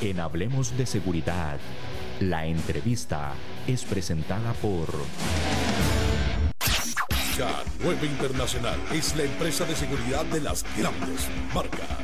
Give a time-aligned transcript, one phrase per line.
[0.00, 1.58] En Hablemos de Seguridad,
[2.20, 3.32] la entrevista
[3.66, 4.88] es presentada por...
[7.36, 12.03] K9 Internacional es la empresa de seguridad de las grandes marcas.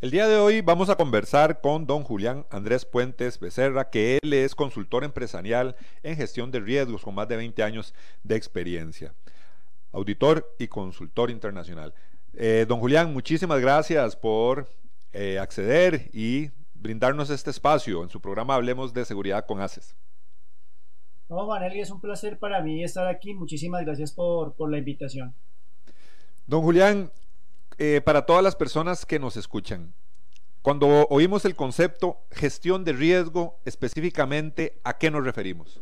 [0.00, 4.32] El día de hoy vamos a conversar con don Julián Andrés Puentes Becerra, que él
[4.32, 5.74] es consultor empresarial
[6.04, 9.12] en gestión de riesgos con más de 20 años de experiencia,
[9.90, 11.94] auditor y consultor internacional.
[12.34, 14.68] Eh, don Julián, muchísimas gracias por
[15.12, 19.96] eh, acceder y brindarnos este espacio en su programa Hablemos de Seguridad con ACES.
[21.28, 23.34] No, Maneli, es un placer para mí estar aquí.
[23.34, 25.34] Muchísimas gracias por, por la invitación.
[26.46, 27.10] Don Julián,
[27.78, 29.94] eh, para todas las personas que nos escuchan,
[30.62, 35.80] cuando oímos el concepto gestión de riesgo, específicamente, ¿a qué nos referimos?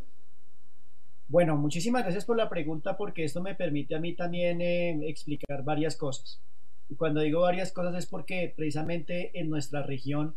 [1.28, 5.64] Bueno, muchísimas gracias por la pregunta porque esto me permite a mí también eh, explicar
[5.64, 6.40] varias cosas.
[6.88, 10.36] Y cuando digo varias cosas es porque precisamente en nuestra región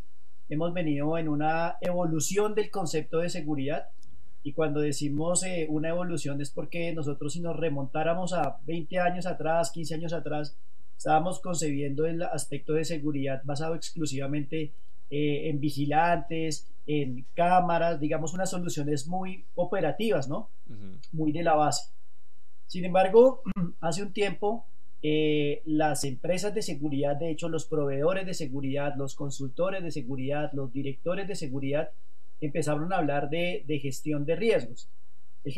[0.50, 3.90] hemos venido en una evolución del concepto de seguridad
[4.42, 9.26] y cuando decimos eh, una evolución es porque nosotros si nos remontáramos a 20 años
[9.28, 10.58] atrás, 15 años atrás,
[11.00, 14.74] estábamos concebiendo el aspecto de seguridad basado exclusivamente
[15.10, 20.50] eh, en vigilantes, en cámaras, digamos unas soluciones muy operativas, ¿no?
[21.14, 21.94] Muy de la base.
[22.68, 23.42] Sin embargo,
[23.80, 24.66] hace un tiempo
[25.02, 30.52] eh, las empresas de seguridad, de hecho los proveedores de seguridad, los consultores de seguridad,
[30.52, 31.92] los directores de seguridad,
[32.42, 34.90] empezaron a hablar de, gestión de riesgos.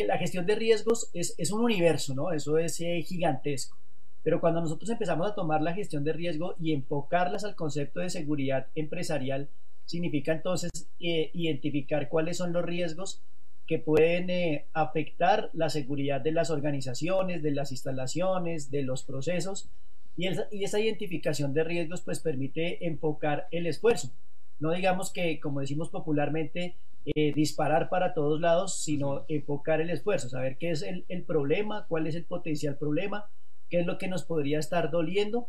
[0.06, 2.32] La gestión de riesgos es, un universo, ¿no?
[2.32, 3.81] Eso es eh, gigantesco.
[4.24, 8.10] Pero cuando nosotros empezamos a tomar la gestión de riesgo y enfocarlas al concepto de
[8.10, 9.50] seguridad empresarial,
[9.86, 13.22] significa entonces eh, identificar cuáles son los riesgos
[13.68, 19.70] que pueden eh, afectar la seguridad de las organizaciones, de las instalaciones, de los procesos.
[20.18, 24.12] Y, y esa identificación de riesgos pues permite enfocar el esfuerzo.
[24.60, 30.30] No digamos que, como decimos popularmente, eh, disparar para todos lados, sino enfocar el esfuerzo,
[30.30, 33.28] saber qué es el, problema, cuál es el potencial problema,
[33.72, 35.48] qué es lo que nos podría estar doliendo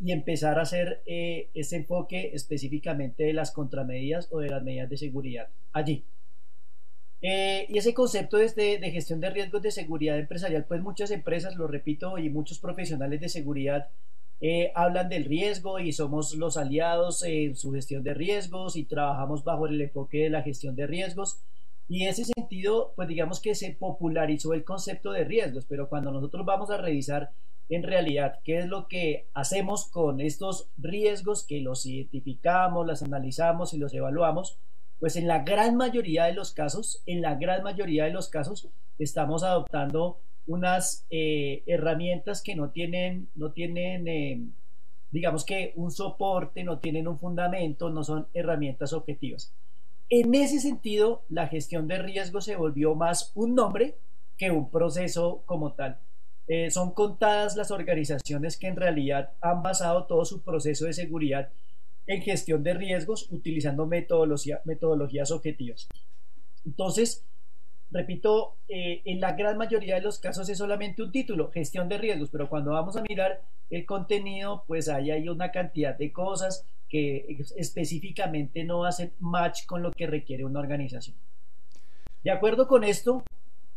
[0.00, 4.88] y empezar a hacer eh, ese enfoque específicamente de las contramedidas o de las medidas
[4.88, 6.04] de seguridad allí.
[7.20, 8.48] Eh, y ese concepto de,
[8.78, 13.20] de, gestión de riesgos de seguridad empresarial, pues muchas empresas, lo repito, y muchos profesionales
[13.20, 13.88] de seguridad
[14.40, 19.42] eh, hablan del riesgo y somos los aliados en su gestión de riesgos y trabajamos
[19.42, 21.40] bajo el enfoque de la gestión de riesgos.
[21.88, 26.12] Y en ese sentido, pues digamos que se popularizó el concepto de riesgos, pero cuando
[26.12, 27.30] nosotros vamos a revisar
[27.68, 33.74] en realidad qué es lo que hacemos con estos riesgos, que los identificamos, los analizamos
[33.74, 34.58] y los evaluamos,
[35.00, 38.68] pues en la gran mayoría de los casos, en la gran mayoría de los casos,
[38.98, 44.40] estamos adoptando unas eh, herramientas que no tienen, no tienen eh,
[45.10, 49.52] digamos que un soporte, no tienen un fundamento, no son herramientas objetivas.
[50.10, 53.96] En ese sentido, la gestión de riesgo se volvió más un nombre
[54.36, 55.98] que un proceso como tal.
[56.48, 61.50] Eh, son contadas las organizaciones que en realidad han basado todo su proceso de seguridad
[62.06, 65.88] en gestión de riesgos utilizando metodologías objetivas.
[66.64, 67.22] Entonces,
[67.90, 71.98] repito, eh, en la gran mayoría de los casos es solamente un título, gestión de
[71.98, 76.64] riesgos, pero cuando vamos a mirar el contenido, pues ahí hay una cantidad de cosas
[76.88, 81.16] que específicamente no hacen match con lo que requiere una organización.
[82.24, 83.22] De acuerdo con esto,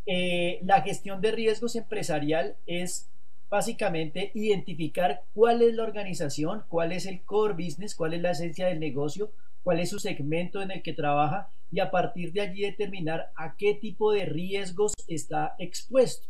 [0.05, 3.09] eh, la gestión de riesgos empresarial es
[3.49, 8.67] básicamente identificar cuál es la organización, cuál es el core business, cuál es la esencia
[8.67, 9.31] del negocio,
[9.63, 13.55] cuál es su segmento en el que trabaja y a partir de allí determinar a
[13.55, 16.27] qué tipo de riesgos está expuesto.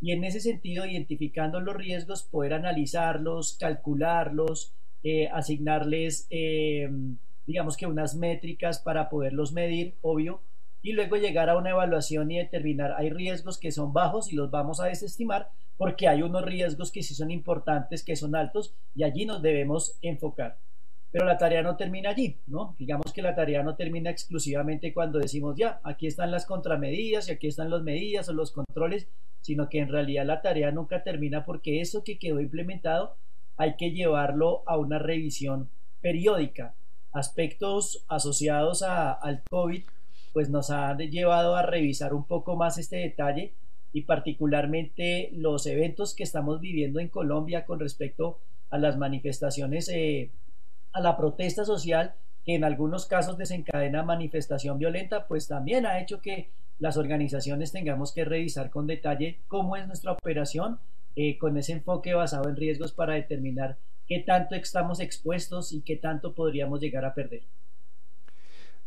[0.00, 4.72] Y en ese sentido, identificando los riesgos, poder analizarlos, calcularlos,
[5.02, 6.88] eh, asignarles, eh,
[7.46, 10.40] digamos que unas métricas para poderlos medir, obvio,
[10.82, 14.50] y luego llegar a una evaluación y determinar, hay riesgos que son bajos y los
[14.50, 19.04] vamos a desestimar, porque hay unos riesgos que sí son importantes, que son altos, y
[19.04, 20.56] allí nos debemos enfocar.
[21.10, 22.74] Pero la tarea no termina allí, ¿no?
[22.78, 27.32] Digamos que la tarea no termina exclusivamente cuando decimos ya, aquí están las contramedidas y
[27.32, 29.08] aquí están las medidas o los controles,
[29.40, 33.16] sino que en realidad la tarea nunca termina porque eso que quedó implementado
[33.56, 35.70] hay que llevarlo a una revisión
[36.02, 36.74] periódica.
[37.12, 39.82] Aspectos asociados a, al COVID
[40.28, 43.52] pues nos ha llevado a revisar un poco más este detalle
[43.92, 48.38] y particularmente los eventos que estamos viviendo en Colombia con respecto
[48.70, 50.30] a las manifestaciones, eh,
[50.92, 52.14] a la protesta social
[52.44, 56.48] que en algunos casos desencadena manifestación violenta, pues también ha hecho que
[56.78, 60.78] las organizaciones tengamos que revisar con detalle cómo es nuestra operación
[61.16, 63.76] eh, con ese enfoque basado en riesgos para determinar
[64.06, 67.42] qué tanto estamos expuestos y qué tanto podríamos llegar a perder.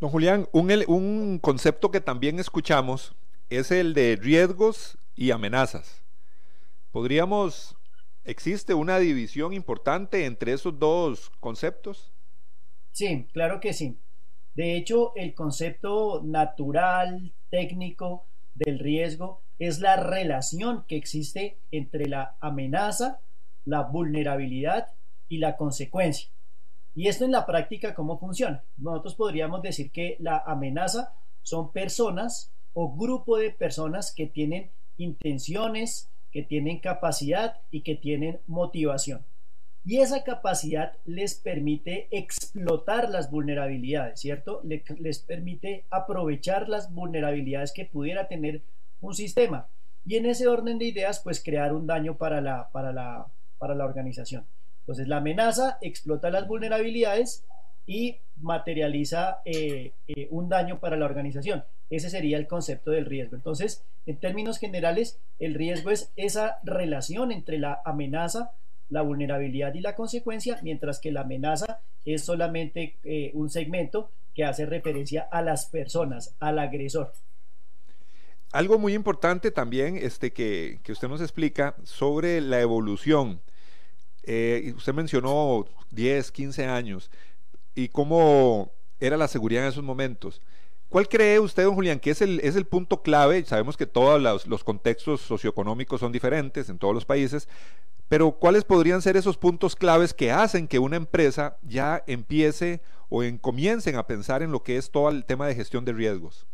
[0.01, 3.13] Don Julián, un, concepto que también escuchamos
[3.51, 6.01] es el de riesgos y amenazas.
[6.91, 7.77] ¿Podríamos,
[8.23, 12.11] existe una división importante entre esos dos conceptos?
[12.91, 13.99] Sí, claro que sí.
[14.55, 18.25] De hecho, el concepto natural, técnico
[18.55, 23.19] del riesgo es la relación que existe entre la amenaza,
[23.65, 24.87] la vulnerabilidad
[25.29, 26.31] y la consecuencia.
[26.95, 28.63] Y esto en la práctica, ¿cómo funciona?
[28.77, 36.09] Nosotros podríamos decir que la amenaza son personas o grupo de personas que tienen intenciones,
[36.31, 39.23] que tienen capacidad y que tienen motivación.
[39.83, 44.61] Y esa capacidad les permite explotar las vulnerabilidades, ¿cierto?
[44.63, 48.61] Les permite aprovechar las vulnerabilidades que pudiera tener
[49.01, 49.67] un sistema.
[50.05, 53.27] Y en ese orden de ideas, pues crear un daño para la, para la,
[53.57, 54.45] para la organización.
[54.81, 57.45] Entonces, la amenaza explota las vulnerabilidades
[57.87, 61.63] y materializa eh, eh, un daño para la organización.
[61.89, 63.35] Ese sería el concepto del riesgo.
[63.35, 68.51] Entonces, en términos generales, el riesgo es esa relación entre la amenaza
[68.91, 74.43] la vulnerabilidad y la consecuencia, mientras que la amenaza es solamente eh, un segmento que
[74.43, 77.13] hace referencia a las personas, al agresor.
[78.51, 83.39] Algo muy importante también este, que, usted nos explica sobre la evolución.
[84.23, 87.09] Eh, usted mencionó 10, 15 años
[87.75, 90.41] y cómo era la seguridad en esos momentos.
[90.89, 93.45] ¿Cuál cree usted, don Julián, que es el, punto clave?
[93.45, 97.47] Sabemos que todos los, los, contextos socioeconómicos son diferentes en todos los países,
[98.09, 103.23] pero ¿cuáles podrían ser esos puntos claves que hacen que una empresa ya empiece o
[103.23, 106.45] en, comiencen a pensar en lo que es todo el tema de gestión de riesgos?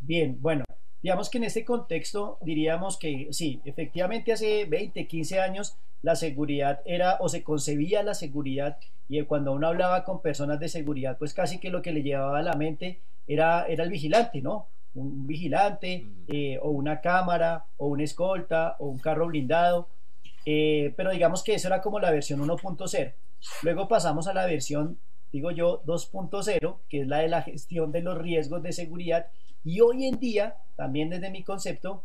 [0.00, 0.64] Bien, bueno,
[1.04, 6.80] digamos que en este contexto diríamos que sí, efectivamente hace 20, 15 años la seguridad
[6.86, 8.78] era o se concebía la seguridad
[9.08, 12.38] y cuando uno hablaba con personas de seguridad, pues casi que lo que le llevaba
[12.38, 14.66] a la mente era, era el vigilante, ¿no?
[14.94, 19.88] Un vigilante eh, o una cámara o una escolta o un carro blindado
[20.46, 23.12] eh, pero digamos que eso era como la versión 1.0.
[23.62, 24.98] Luego pasamos a la versión,
[25.32, 29.26] digo yo, 2.0, que es la de la gestión de los riesgos de seguridad.
[29.64, 32.04] Y hoy en día, también desde mi concepto,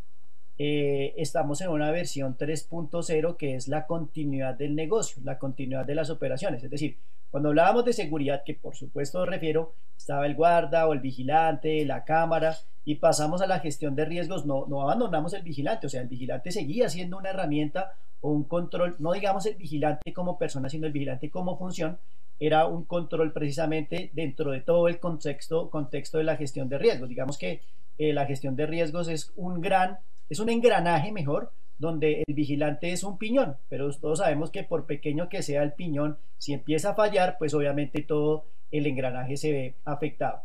[0.57, 5.95] eh, estamos en una versión 3.0 que es la continuidad del negocio, la continuidad de
[5.95, 6.63] las operaciones.
[6.63, 6.97] Es decir,
[7.31, 12.03] cuando hablábamos de seguridad, que por supuesto refiero, estaba el guarda o el vigilante, la
[12.03, 16.01] cámara, y pasamos a la gestión de riesgos, no, no abandonamos el vigilante, o sea,
[16.01, 20.69] el vigilante seguía siendo una herramienta o un control, no digamos el vigilante como persona,
[20.69, 21.99] sino el vigilante como función,
[22.39, 27.09] era un control precisamente dentro de todo el contexto, contexto de la gestión de riesgos.
[27.09, 27.61] Digamos que
[27.97, 29.99] eh, la gestión de riesgos es un gran,
[30.29, 34.85] es un engranaje mejor, donde el vigilante es un piñón, pero todos sabemos que por
[34.85, 39.51] pequeño que sea el piñón, si empieza a fallar, pues obviamente todo el engranaje se
[39.51, 40.41] ve afectado.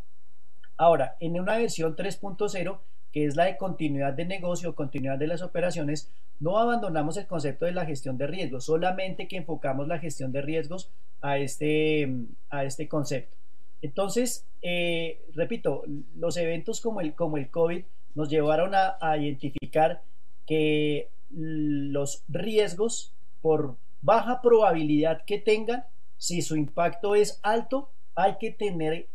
[0.77, 2.79] Ahora, en una versión 3.0,
[3.15, 7.63] que es la de continuidad de negocio, continuidad de las operaciones, no abandonamos el concepto
[7.63, 10.89] de la gestión de riesgos, solamente que enfocamos la gestión de riesgos
[11.21, 12.13] a este,
[12.49, 13.37] a este concepto.
[13.81, 15.83] Entonces, eh, repito,
[16.17, 20.01] los eventos como el, como el COVID nos llevaron a, identificar
[20.45, 25.85] que los riesgos, por baja probabilidad que tengan,
[26.17, 29.07] si su impacto es alto, hay que tener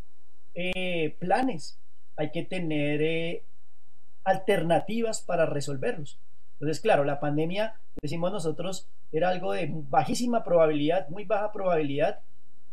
[0.54, 1.78] eh, planes,
[2.16, 3.42] hay que tener eh,
[4.24, 6.18] alternativas para resolverlos.
[6.54, 12.20] Entonces, claro, la pandemia, decimos nosotros, era algo de bajísima probabilidad, muy baja probabilidad,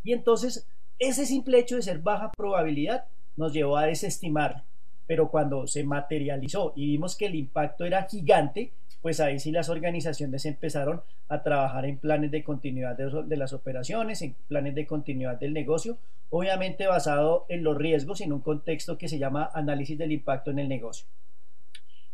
[0.04, 0.68] y entonces
[1.00, 4.64] ese simple hecho de ser baja probabilidad nos llevó a desestimar.
[5.06, 9.70] Pero cuando se materializó y vimos que el impacto era gigante, pues ahí sí las
[9.70, 15.40] organizaciones empezaron a trabajar en planes de continuidad de, las operaciones, en planes de continuidad
[15.40, 15.98] del negocio,
[16.30, 20.60] obviamente basado en los riesgos en un contexto que se llama análisis del impacto en
[20.60, 21.08] el negocio.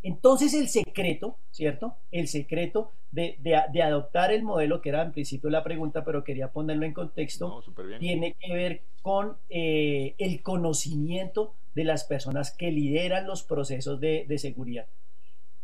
[0.04, 1.96] Entonces el secreto, ¿cierto?
[2.12, 3.38] El secreto de,
[3.84, 7.64] adoptar el modelo, que era en principio la pregunta, pero quería ponerlo en contexto,
[8.00, 14.38] tiene que ver con eh, el conocimiento de las personas que lideran los procesos de,
[14.38, 14.86] seguridad.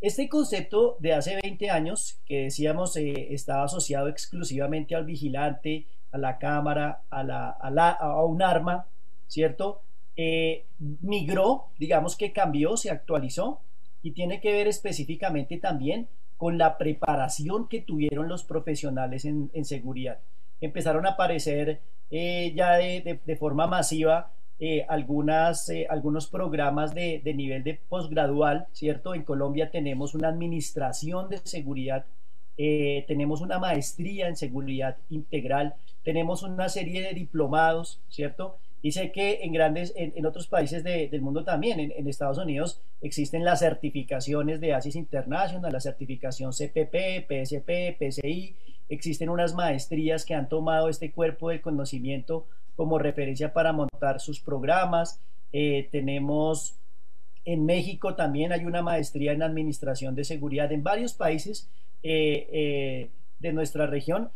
[0.00, 6.18] Este concepto de hace 20 años, que decíamos eh, estaba asociado exclusivamente al vigilante, a
[6.18, 8.86] la cámara, a, la, a, a un arma,
[9.28, 9.82] ¿cierto?
[10.22, 13.60] eh, migró, digamos que cambió, se actualizó
[14.02, 20.18] y tiene que ver específicamente también con la preparación que tuvieron los profesionales en, seguridad.
[20.60, 21.80] Empezaron a aparecer
[22.10, 29.14] eh, ya de, forma masiva eh, algunas, algunos programas de, de nivel de posgradual, ¿cierto?
[29.14, 32.04] En Colombia tenemos una administración de seguridad
[32.62, 38.58] eh, tenemos una maestría en seguridad integral, tenemos una serie de diplomados, ¿cierto?
[38.82, 43.44] Y sé que en grandes, en, otros países del mundo también, en, Estados Unidos existen
[43.44, 48.56] las certificaciones de ASIS International, la certificación CPP, PSP, PCI,
[48.88, 54.40] existen unas maestrías que han tomado este cuerpo del conocimiento como referencia para montar sus
[54.40, 55.20] programas.
[55.52, 56.80] Eh, tenemos
[57.44, 60.70] en México también hay una maestría en administración de seguridad.
[60.72, 61.68] En varios países
[62.02, 64.30] eh, eh, de nuestra región,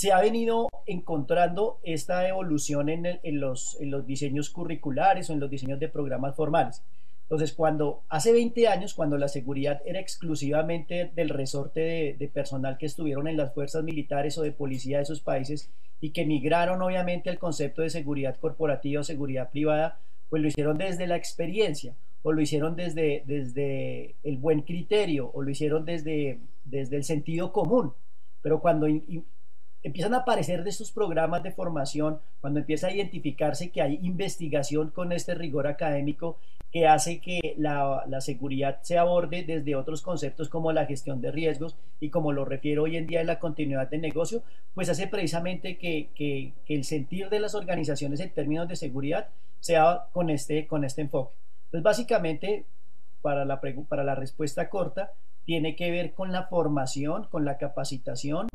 [0.00, 3.76] se ha venido encontrando esta evolución en, los,
[4.06, 6.82] diseños curriculares o en los diseños de programas formales.
[7.24, 12.86] Entonces, cuando hace 20 años, cuando la seguridad era exclusivamente del resorte de, personal que
[12.86, 15.68] estuvieron en las fuerzas militares o de policía de esos países
[16.00, 19.98] y que migraron obviamente al concepto de seguridad corporativa o seguridad privada,
[20.30, 25.50] pues lo hicieron desde la experiencia o lo hicieron desde, el buen criterio o lo
[25.50, 26.38] hicieron desde
[26.72, 27.92] el sentido común.
[28.40, 28.86] Pero cuando
[29.82, 34.90] empiezan a aparecer de estos programas de formación, cuando empieza a identificarse que hay investigación
[34.90, 36.38] con este rigor académico
[36.72, 41.76] que hace que la, seguridad se aborde desde otros conceptos como la gestión de riesgos
[41.98, 44.42] y como lo refiero hoy en día en la continuidad de negocio,
[44.74, 49.28] pues hace precisamente que, que el sentir de las organizaciones en términos de seguridad
[49.60, 51.34] sea con este, con este enfoque.
[51.66, 52.64] Entonces, básicamente,
[53.22, 55.12] para la, para la respuesta corta,
[55.44, 58.48] tiene que ver con la formación, con la capacitación,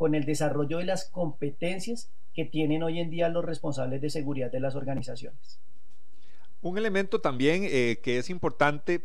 [0.00, 4.50] con el desarrollo de las competencias que tienen hoy en día los responsables de seguridad
[4.50, 5.60] de las organizaciones.
[6.62, 9.02] Un elemento también eh, que es importante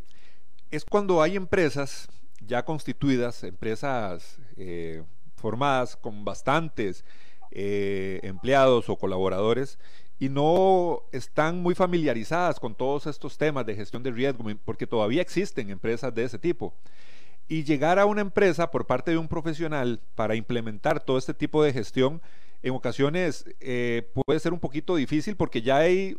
[0.71, 2.07] es cuando hay empresas
[2.39, 5.03] ya constituidas, empresas eh,
[5.35, 7.03] formadas con bastantes
[7.51, 9.77] eh, empleados o colaboradores
[10.17, 15.21] y no están muy familiarizadas con todos estos temas de gestión de riesgo, porque todavía
[15.21, 16.73] existen empresas de ese tipo.
[17.47, 21.63] Y llegar a una empresa por parte de un profesional para implementar todo este tipo
[21.63, 22.21] de gestión,
[22.63, 26.17] en ocasiones eh, puede ser un poquito difícil porque ya hay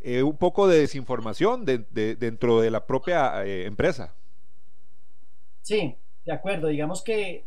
[0.00, 4.14] eh, un poco de desinformación dentro de la propia eh, empresa.
[5.60, 6.68] Sí, de acuerdo.
[6.68, 7.44] Digamos que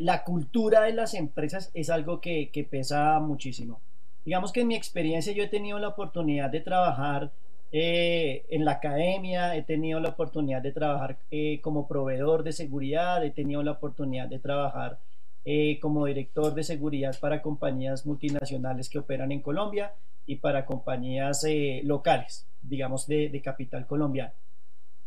[0.00, 3.80] la cultura de las empresas es algo que pesa muchísimo.
[4.26, 7.30] Digamos que en mi experiencia yo he tenido la oportunidad de trabajar
[7.72, 13.24] eh, en la academia, he tenido la oportunidad de trabajar eh, como proveedor de seguridad,
[13.24, 14.98] he tenido la oportunidad de trabajar
[15.44, 19.92] eh, como director de seguridad para compañías multinacionales que operan en Colombia
[20.26, 21.46] y para compañías
[21.84, 24.32] locales, digamos, de, de, capital colombiano.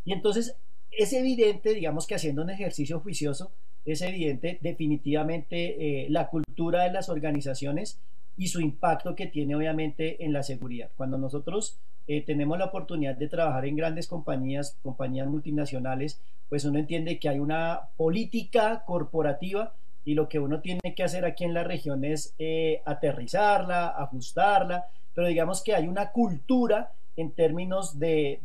[0.06, 0.56] Y entonces
[0.92, 3.52] es evidente, digamos que haciendo un ejercicio juicioso,
[3.86, 8.00] es evidente definitivamente la cultura de las organizaciones
[8.40, 10.90] y su impacto que tiene obviamente en la seguridad.
[10.96, 11.78] Cuando nosotros
[12.08, 17.28] eh, tenemos la oportunidad de trabajar en grandes compañías, compañías multinacionales, pues uno entiende que
[17.28, 19.74] hay una política corporativa
[20.06, 24.88] y lo que uno tiene que hacer aquí en la región es eh, aterrizarla, ajustarla,
[25.14, 28.40] pero digamos que hay una cultura en términos de,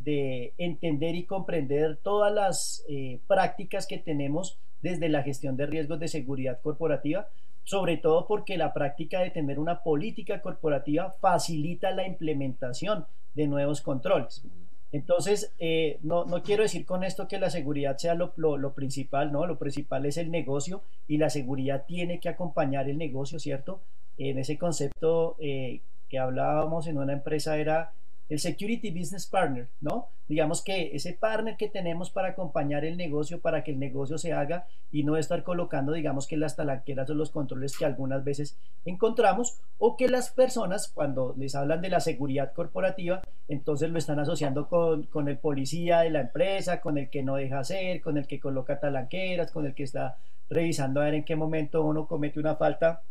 [0.57, 6.09] entender y comprender todas las eh, prácticas que tenemos desde la gestión de riesgos de
[6.09, 7.29] seguridad corporativa,
[7.65, 13.81] sobre todo porque la práctica de tener una política corporativa facilita la implementación de nuevos
[13.81, 14.43] controles.
[14.91, 19.45] Entonces, eh, no, quiero decir con esto que la seguridad sea lo, principal, ¿no?
[19.45, 23.81] Lo principal es el negocio y la seguridad tiene que acompañar el negocio, ¿cierto?
[24.17, 27.91] En ese concepto eh, que hablábamos en una empresa era
[28.29, 30.07] el Security Business Partner, ¿no?
[30.27, 34.33] Digamos que ese partner que tenemos para acompañar el negocio, para que el negocio se
[34.33, 38.57] haga y no estar colocando, digamos que las talanqueras o los controles que algunas veces
[38.85, 44.19] encontramos, o que las personas, cuando les hablan de la seguridad corporativa, entonces lo están
[44.19, 48.17] asociando con, con el policía de la empresa, con el que no deja hacer, con
[48.17, 50.17] el que coloca talanqueras, con el que está
[50.49, 53.01] revisando a ver en qué momento uno comete una falta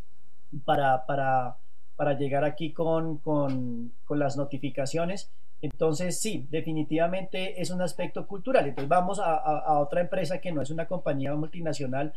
[0.65, 1.57] para, para
[1.97, 5.31] para llegar aquí con, con, con, las notificaciones.
[5.63, 8.67] Entonces, sí, definitivamente es un aspecto cultural.
[8.67, 12.13] Entonces, vamos a, a, otra empresa que no es una compañía multinacional.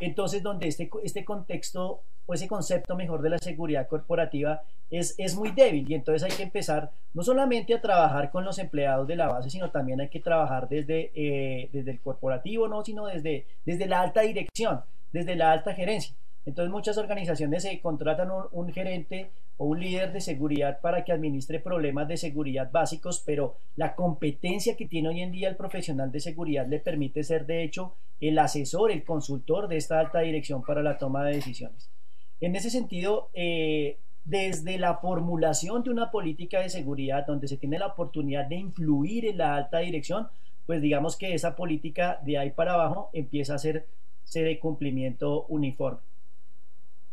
[0.00, 5.36] Entonces, donde este, este contexto o ese concepto mejor de la seguridad corporativa es, es
[5.36, 9.16] muy débil y entonces hay que empezar no solamente a trabajar con los empleados de
[9.16, 13.46] la base, sino también hay que trabajar desde, eh, desde el corporativo, no, sino desde,
[13.64, 16.14] desde la alta dirección, desde la alta gerencia.
[16.46, 21.58] Entonces muchas organizaciones se contratan un, gerente o un líder de seguridad para que administre
[21.58, 26.20] problemas de seguridad básicos, pero la competencia que tiene hoy en día el profesional de
[26.20, 30.82] seguridad le permite ser de hecho el asesor, el consultor de esta alta dirección para
[30.82, 31.90] la toma de decisiones.
[32.40, 37.78] En ese sentido, eh, desde la formulación de una política de seguridad donde se tiene
[37.78, 40.28] la oportunidad de influir en la alta dirección,
[40.66, 43.86] pues digamos que esa política de ahí para abajo empieza a ser
[44.32, 46.00] de cumplimiento uniforme.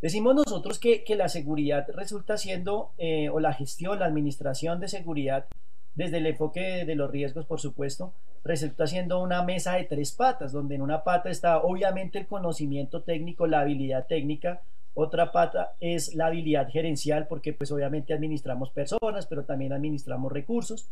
[0.02, 5.46] Decimos nosotros que, la seguridad resulta siendo, eh, o la gestión, la administración de seguridad,
[5.94, 8.12] desde el enfoque de los riesgos, por supuesto,
[8.44, 13.04] resulta siendo una mesa de tres patas, donde en una pata está obviamente el conocimiento
[13.04, 14.62] técnico, la habilidad técnica,
[14.96, 20.90] otra pata es la habilidad gerencial, porque pues obviamente administramos personas, pero también administramos recursos,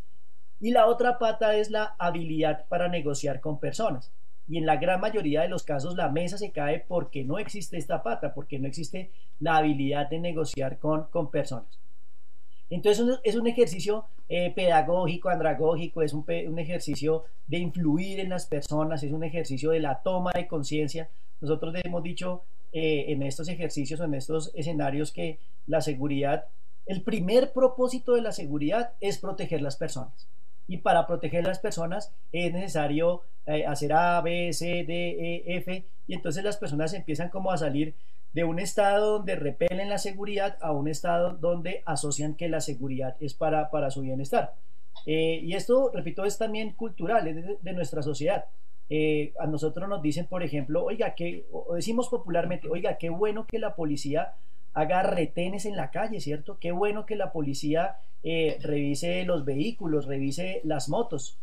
[0.59, 4.11] y la otra pata es la habilidad para negociar con personas
[4.49, 7.77] y en la gran mayoría de los casos la mesa se cae porque no existe
[7.77, 11.79] esta pata, porque no existe la habilidad de negociar con, con personas.
[12.71, 18.47] Entonces es un ejercicio eh, pedagógico, andragógico, es un, un, ejercicio de influir en las
[18.47, 21.09] personas, es un ejercicio de la toma de conciencia.
[21.41, 26.45] Nosotros hemos dicho eh, en estos ejercicios o en estos escenarios que la seguridad,
[26.87, 30.27] el primer propósito de la seguridad es proteger las personas
[30.69, 35.83] y para proteger las personas es necesario eh, hacer A, B, C, D, E, F
[36.07, 37.95] y entonces las personas empiezan como a salir
[38.33, 43.17] de un estado donde repelen la seguridad a un estado donde asocian que la seguridad
[43.19, 44.53] es para, para su bienestar.
[45.07, 48.45] Eh, y esto, repito, es también cultural, es de, nuestra sociedad.
[48.91, 53.47] Eh, a nosotros nos dicen, por ejemplo, oiga, que, o decimos popularmente, oiga, qué bueno
[53.47, 54.35] que la policía
[54.73, 56.59] haga retenes en la calle, ¿cierto?
[56.59, 61.37] Qué bueno que la policía eh, revise los vehículos, revise las motos.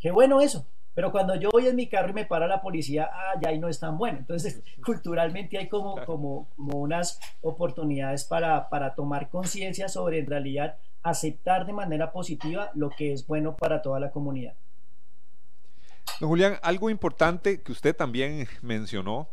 [0.00, 0.66] Qué bueno eso.
[0.94, 3.60] Pero cuando yo voy en mi carro y me para la policía, ah, ya ahí
[3.60, 4.18] no es tan bueno.
[4.18, 10.76] Entonces, culturalmente hay como, como, como unas oportunidades para, para tomar conciencia sobre en realidad
[11.04, 14.54] aceptar de manera positiva lo que es bueno para toda la comunidad.
[16.20, 19.28] Don Julián, algo importante que usted también mencionó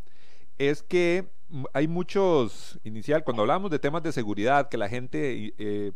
[0.59, 1.25] es que
[1.73, 5.91] hay muchos, inicial, cuando hablamos de temas de seguridad, que la gente eh,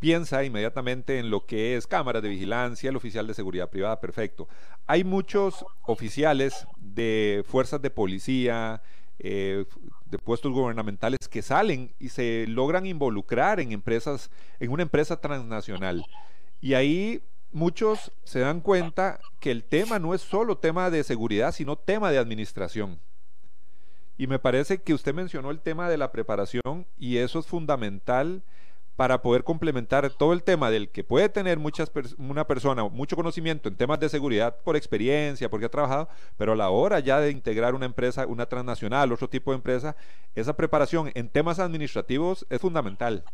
[0.00, 4.48] piensa inmediatamente en lo que es cámaras de vigilancia, el oficial de seguridad privada, perfecto.
[4.86, 8.82] Hay muchos oficiales de fuerzas de policía,
[9.18, 9.66] eh,
[10.06, 16.04] de puestos gubernamentales que salen y se logran involucrar en empresas, en una empresa transnacional.
[16.62, 21.52] Y ahí muchos se dan cuenta que el tema no es solo tema de seguridad,
[21.52, 22.98] sino tema de administración.
[24.16, 28.42] Y me parece que usted mencionó el tema de la preparación y eso es fundamental
[28.96, 33.68] para poder complementar todo el tema del que puede tener muchas una persona mucho conocimiento
[33.68, 37.30] en temas de seguridad por experiencia, porque ha trabajado, pero a la hora ya de
[37.30, 39.96] integrar una empresa, una transnacional, otro tipo de empresa,
[40.34, 43.24] esa preparación en temas administrativos es fundamental.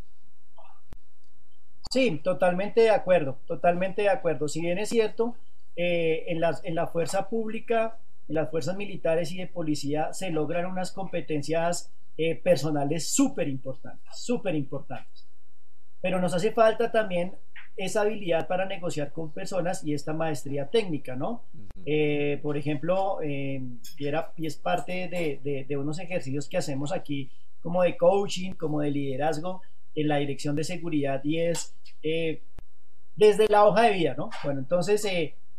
[1.90, 4.48] Sí, totalmente de acuerdo, totalmente de acuerdo.
[4.48, 5.36] Si bien es cierto,
[5.76, 10.30] eh, en, las, en la fuerza pública en las fuerzas militares y de policía se
[10.30, 15.25] logran unas competencias eh, personales súper importantes, súper importantes.
[16.00, 17.32] Pero nos hace falta también
[17.76, 21.42] esa habilidad para negociar con personas y esta maestría técnica, ¿no?
[21.84, 23.60] Eh, por ejemplo, eh,
[23.98, 27.30] y, era, y, es parte de, de, unos ejercicios que hacemos aquí,
[27.60, 29.62] como de coaching, como de liderazgo
[29.94, 31.74] en la dirección de seguridad, y es
[33.16, 34.30] desde la hoja de vida, ¿no?
[34.44, 35.06] Bueno, entonces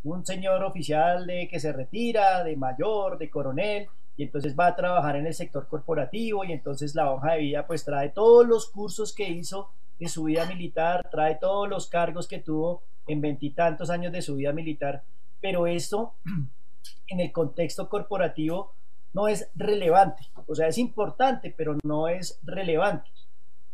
[0.03, 4.75] un señor oficial de, que se retira, de mayor, de coronel, y entonces va a
[4.75, 8.67] trabajar en el sector corporativo y entonces la hoja de vida pues trae todos los
[8.69, 13.89] cursos que hizo en su vida militar, trae todos los cargos que tuvo en veintitantos
[13.89, 15.03] años de su vida militar,
[15.41, 16.13] pero esto
[17.07, 18.73] en el contexto corporativo
[19.13, 23.09] no es relevante, o sea, es importante, pero no es relevante.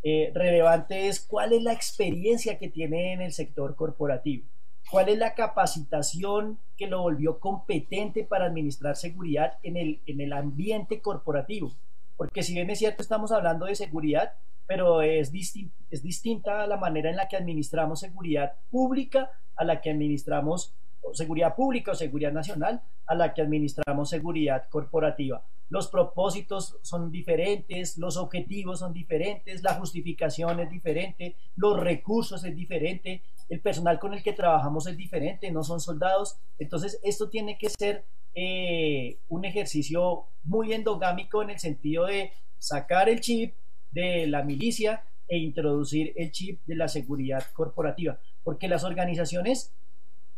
[0.06, 4.44] Eh, relevante es cuál es la experiencia que tiene en el sector corporativo.
[4.90, 10.34] ¿Cuál es la capacitación que lo volvió competente para administrar seguridad en el, en el
[10.34, 11.72] ambiente corporativo?
[12.18, 14.34] Porque si bien es cierto, estamos hablando de seguridad,
[14.66, 20.74] pero es, distinta la manera en la que administramos seguridad pública a la que administramos
[21.12, 25.44] seguridad pública o seguridad nacional a la que administramos seguridad corporativa.
[25.68, 32.54] Los propósitos son diferentes, los objetivos son diferentes, la justificación es diferente, los recursos es
[32.54, 36.36] diferente, el personal con el que trabajamos es diferente, no son soldados.
[36.58, 43.08] Entonces, esto tiene que ser eh, un ejercicio muy endogámico en el sentido de sacar
[43.08, 43.54] el chip
[43.94, 49.72] de la milicia e introducir el chip de la seguridad corporativa, porque las organizaciones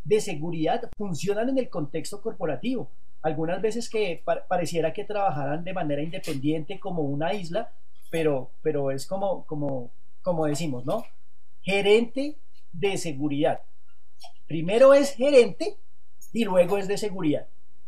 [0.04, 2.88] de seguridad funcionan en el contexto corporativo.
[3.22, 7.72] Algunas veces que pareciera que trabajaran de manera independiente como una isla,
[8.10, 9.90] pero, pero es como, como
[10.26, 11.04] como decimos, ¿no?
[11.62, 12.36] Gerente
[12.72, 13.60] de seguridad.
[14.48, 15.76] Primero es gerente
[16.32, 17.46] y luego es de seguridad.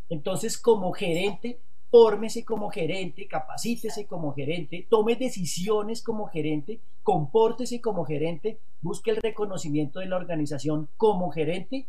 [0.08, 1.58] Entonces, como gerente,
[1.90, 9.16] fórmese como gerente, capacítese como gerente, tome decisiones como gerente, compórtese como gerente, busque el
[9.16, 11.86] reconocimiento de la organización como gerente.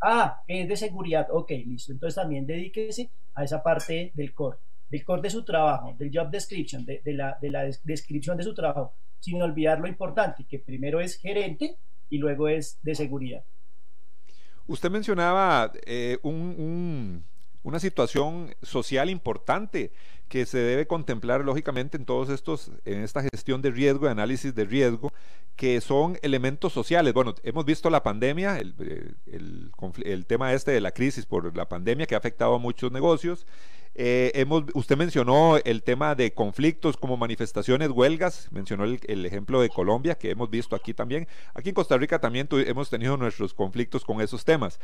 [0.00, 1.92] Ah, es de seguridad, ok, listo.
[1.92, 4.58] Entonces también dedíquese a esa parte del core,
[4.90, 8.54] del core de su trabajo, del job description, de, la, de la descripción de su
[8.54, 11.76] trabajo, sin olvidar lo importante, que primero es gerente
[12.10, 13.42] y luego es de seguridad.
[14.68, 17.24] Usted mencionaba eh, un
[17.66, 19.90] una situación social importante
[20.28, 24.54] que se debe contemplar lógicamente en todos estos, en esta gestión de riesgo, de análisis
[24.54, 25.12] de riesgo,
[25.56, 27.12] que son elementos sociales.
[27.12, 29.72] Bueno, hemos visto la pandemia, el, el,
[30.04, 33.48] el tema este de la crisis por la pandemia que ha afectado a muchos negocios,
[33.98, 39.70] eh, hemos, usted mencionó el tema de conflictos como manifestaciones, huelgas, mencionó el, ejemplo de
[39.70, 41.26] Colombia que hemos visto aquí también.
[41.54, 44.80] Aquí en Costa Rica también hemos tenido nuestros conflictos con esos temas.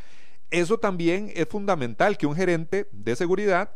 [0.50, 3.74] Eso también es fundamental que un gerente de seguridad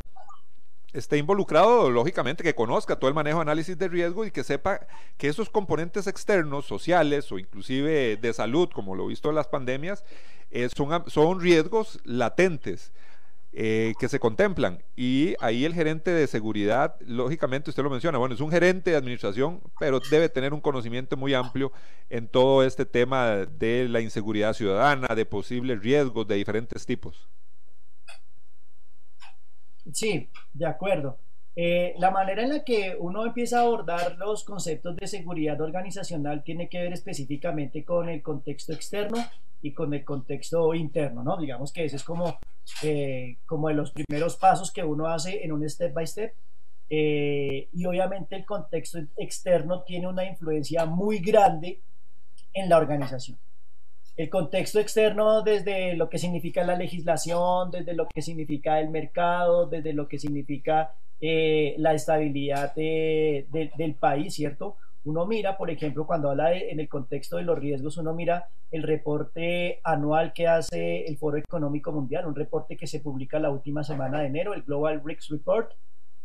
[0.95, 4.87] esté involucrado, lógicamente, que conozca todo el manejo de análisis de riesgo y que sepa
[5.19, 9.49] que esos componentes externos, sociales o inclusive de salud, como lo he visto en las
[9.49, 10.03] pandemias,
[10.51, 12.93] eh, son, son riesgos latentes
[13.53, 14.83] eh, que se contemplan.
[14.97, 18.97] Y ahí el gerente de seguridad, lógicamente usted lo menciona, bueno, es un gerente de
[18.97, 21.73] administración, pero debe tener un conocimiento muy amplio
[22.11, 27.29] en todo este tema de la inseguridad ciudadana, de posibles riesgos de diferentes tipos.
[29.93, 31.19] Sí, de acuerdo.
[31.59, 36.45] Eh, la manera en la que uno empieza a abordar los conceptos de seguridad organizacional
[36.45, 39.17] tiene que ver específicamente con el contexto externo
[39.67, 41.37] y con el contexto interno, ¿no?
[41.37, 42.39] Digamos que ese es como,
[42.85, 46.33] eh, como de los primeros pasos que uno hace en un step by step.
[46.89, 51.81] Eh, y obviamente el contexto externo tiene una influencia muy grande
[52.53, 53.39] en la organización.
[54.17, 59.67] El contexto externo desde lo que significa la legislación, desde lo que significa el mercado,
[59.67, 64.77] desde lo que significa eh, la estabilidad del país, ¿cierto?
[65.07, 68.83] Uno mira, por ejemplo, cuando habla en el contexto de los riesgos, uno mira el
[68.83, 73.85] reporte anual que hace el Foro Económico Mundial, un reporte que se publica la última
[73.85, 75.71] semana de enero, el Global Risks Report,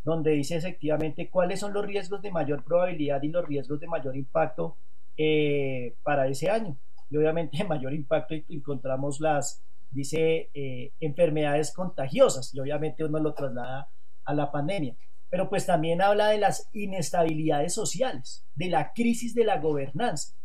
[0.04, 4.17] donde dice efectivamente cuáles son los riesgos de mayor probabilidad y los riesgos de mayor
[4.17, 4.76] impacto
[5.15, 6.76] eh, para ese año.
[7.12, 13.89] Y obviamente mayor impacto encontramos las, dice, eh, enfermedades contagiosas y obviamente uno lo traslada
[14.26, 14.96] a la pandemia
[15.32, 20.36] pero pues también habla de las inestabilidades sociales, de la crisis de la gobernanza.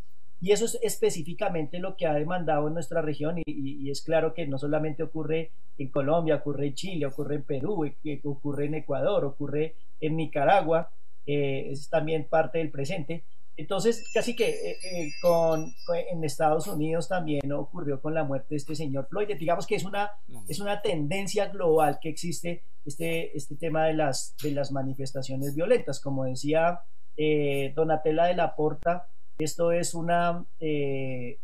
[0.40, 4.58] Y eso es específicamente lo que ha demandado nuestra región y, es claro que no
[4.58, 9.74] solamente ocurre en Colombia, ocurre en Chile, ocurre en Perú, eh, ocurre en Ecuador, ocurre
[10.00, 10.90] en Nicaragua,
[11.26, 13.24] eh, es también parte del presente.
[13.56, 15.72] Entonces, casi que eh, eh, con,
[16.10, 19.34] en Estados Unidos también ocurrió con la muerte de este señor Floyd.
[19.38, 20.10] Digamos que es una,
[20.46, 26.00] es una tendencia global que existe este, este tema de las, de las manifestaciones violentas.
[26.00, 26.80] Como decía
[27.16, 30.44] eh, Donatella de la Porta, esto es una,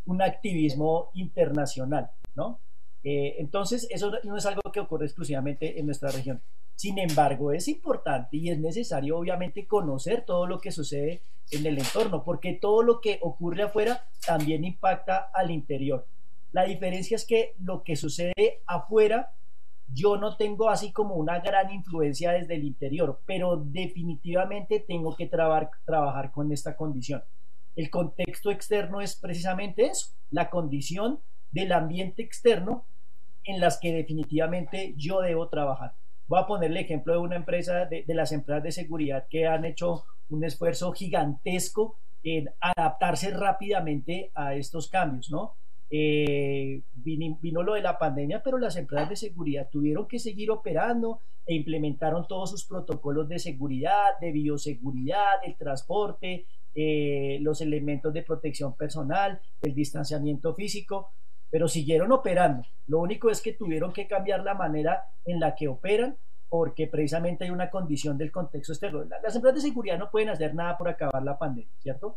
[0.07, 2.59] un activismo internacional, ¿no?
[3.05, 6.41] entonces, eso no es algo que ocurre exclusivamente en nuestra región.
[6.83, 11.79] Sin embargo, es importante y es necesario obviamente conocer todo lo que sucede en el
[11.79, 16.09] entorno, porque todo lo que ocurre afuera también impacta al interior.
[16.51, 19.31] La diferencia es que lo que sucede afuera,
[19.95, 25.29] yo no tengo así como una gran influencia desde el interior, pero definitivamente tengo que
[25.29, 27.23] trabajar con esta condición.
[27.77, 31.21] El contexto externo es precisamente eso, la condición
[31.53, 32.85] del ambiente externo
[33.45, 35.95] en las que definitivamente yo debo trabajar.
[36.33, 39.67] Voy a poner el ejemplo de una empresa, de, las empresas de seguridad que han
[39.67, 45.53] hecho un esfuerzo gigantesco en adaptarse rápidamente a estos cambios, ¿no?
[45.91, 51.21] Eh, vino, lo de la pandemia, pero las empresas de seguridad tuvieron que seguir operando
[51.45, 58.23] e implementaron todos sus protocolos de seguridad, de bioseguridad, el transporte, eh, los elementos de
[58.23, 61.11] protección personal, el distanciamiento físico,
[61.53, 62.67] pero siguieron operando.
[62.87, 66.17] Lo único es que tuvieron que cambiar la manera en la que operan
[66.49, 69.05] porque precisamente hay una condición del contexto externo.
[69.23, 72.17] Las empresas de seguridad no pueden hacer nada por acabar la pandemia, ¿cierto?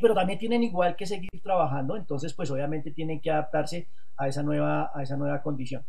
[0.00, 4.42] pero también tienen igual que seguir trabajando, entonces pues obviamente tienen que adaptarse a esa
[4.42, 5.84] nueva, a esa nueva condición.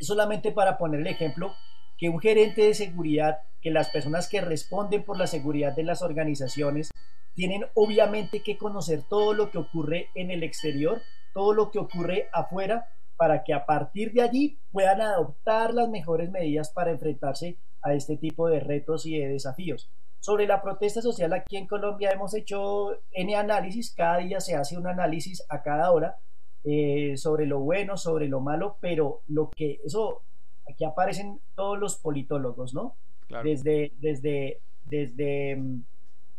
[0.00, 1.52] solamente para poner el ejemplo
[1.96, 6.02] que un gerente de seguridad, que las personas que responden por la seguridad de las
[6.02, 6.90] organizaciones,
[7.34, 11.00] tienen obviamente que conocer todo lo que ocurre en el exterior
[11.36, 16.30] todo lo que ocurre afuera para que a partir de allí puedan adoptar las mejores
[16.30, 19.90] medidas para enfrentarse a este tipo de retos y de desafíos.
[20.18, 24.78] Sobre la protesta social aquí en Colombia hemos hecho N análisis, cada día se hace
[24.78, 26.16] un análisis a cada hora
[26.64, 30.22] eh, sobre lo bueno, sobre lo malo, pero lo que eso,
[30.66, 32.96] aquí aparecen todos los politólogos, ¿no?
[33.44, 35.82] Desde, desde, desde mm,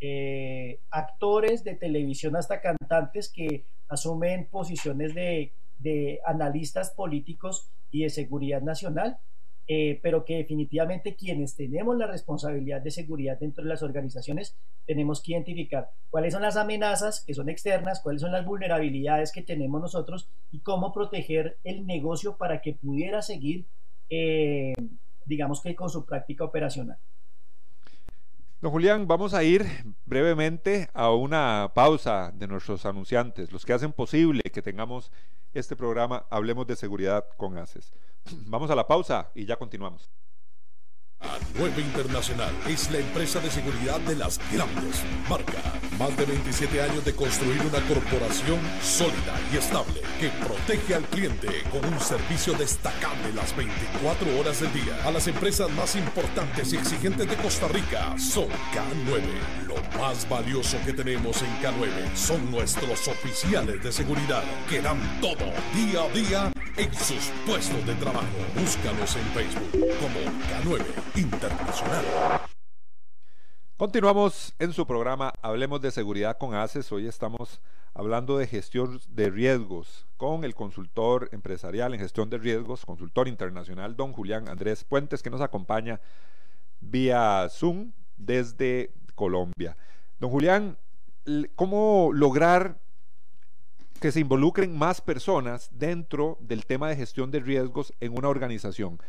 [0.00, 8.10] eh, actores de televisión hasta cantantes que asumen posiciones de, de analistas políticos y de
[8.10, 9.18] seguridad nacional
[9.70, 15.20] eh, pero que definitivamente quienes tenemos la responsabilidad de seguridad dentro de las organizaciones tenemos
[15.22, 19.78] que identificar cuáles son las amenazas que son externas, cuáles son las vulnerabilidades que tenemos
[19.82, 23.66] nosotros y cómo proteger el negocio para que pudiera seguir,
[24.08, 24.72] eh,
[25.26, 26.96] digamos que con su práctica operacional.
[28.60, 29.64] Don Julián, vamos a ir
[30.04, 35.12] brevemente a una pausa de nuestros anunciantes, los que hacen posible que tengamos
[35.54, 37.94] este programa Hablemos de Seguridad con ACES.
[38.46, 40.10] Vamos a la pausa y ya continuamos.
[41.20, 45.62] A9 Internacional es la empresa de seguridad de las grandes marcas.
[45.98, 51.48] Más de 27 años de construir una corporación sólida y estable que protege al cliente
[51.72, 55.04] con un servicio destacable las 24 horas del día.
[55.04, 59.66] A las empresas más importantes y exigentes de Costa Rica son K9.
[59.66, 65.52] Lo más valioso que tenemos en K9 son nuestros oficiales de seguridad que dan todo
[65.74, 68.26] día a día en sus puestos de trabajo.
[68.54, 72.04] Búscanos en Facebook como K9 Internacional.
[73.76, 76.90] Continuamos en su programa Hablemos de Seguridad con ACES.
[76.92, 77.60] Hoy estamos
[77.94, 83.96] hablando de gestión de riesgos con el consultor empresarial en gestión de riesgos, consultor internacional,
[83.96, 86.00] don Julián Andrés Puentes, que nos acompaña
[86.80, 89.76] vía Zoom desde Colombia.
[90.18, 90.76] Don Julián,
[91.54, 92.80] ¿cómo lograr
[94.00, 99.00] que se involucren más personas dentro del tema de gestión de riesgos en una organización?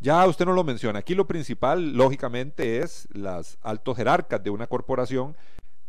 [0.00, 0.98] Ya usted no lo menciona.
[0.98, 5.36] Aquí lo principal, lógicamente, es las altos jerarcas de una corporación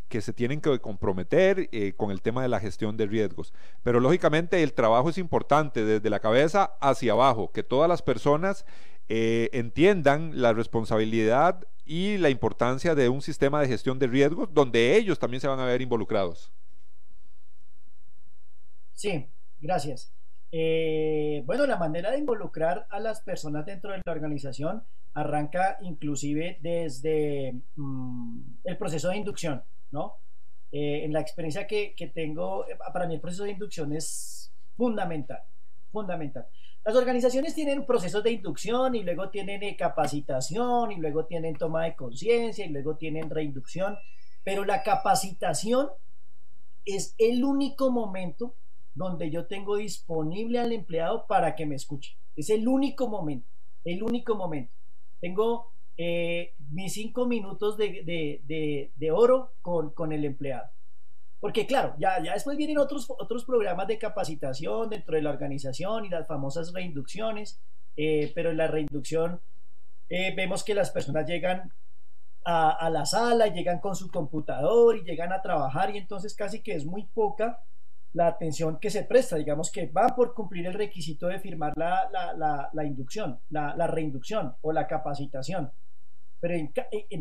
[0.07, 3.53] que se tienen que comprometer eh, con el tema de la gestión de riesgos.
[3.83, 8.65] Pero lógicamente el trabajo es importante desde la cabeza hacia abajo, que todas las personas
[9.09, 14.97] eh, entiendan la responsabilidad y la importancia de un sistema de gestión de riesgos donde
[14.97, 16.51] ellos también se van a ver involucrados.
[18.93, 19.27] Sí,
[19.61, 20.11] gracias.
[20.51, 24.83] Eh, bueno, la manera de involucrar a las personas dentro de la organización
[25.13, 30.15] arranca inclusive desde mm, el proceso de inducción, ¿no?
[30.71, 35.41] Eh, en la experiencia que, tengo, eh, para mí el proceso de inducción es fundamental,
[35.91, 36.45] fundamental.
[36.85, 41.95] Las organizaciones tienen procesos de inducción y luego tienen capacitación y luego tienen toma de
[41.95, 43.97] conciencia y luego tienen reinducción,
[44.43, 45.89] pero la capacitación
[46.85, 48.55] es el único momento
[48.97, 52.17] donde yo tengo disponible al empleado para que me escuche.
[52.35, 53.47] Es el único momento,
[53.85, 54.73] el único momento.
[55.21, 60.69] Tengo eh, mis cinco minutos de, oro con, el empleado.
[61.39, 66.05] Porque claro, ya, ya después vienen otros, otros programas de capacitación dentro de la organización
[66.05, 67.61] y las famosas reinducciones,
[67.95, 69.39] eh, pero en la reinducción
[70.09, 71.71] eh, vemos que las personas llegan
[72.43, 76.61] a, a, la sala, llegan con su computador y llegan a trabajar y entonces casi
[76.61, 77.59] que es muy poca
[78.13, 82.09] la atención que se presta, digamos que va por cumplir el requisito de firmar la,
[82.11, 85.71] la, la, inducción, la, reinducción o la capacitación.
[86.39, 86.71] Pero en,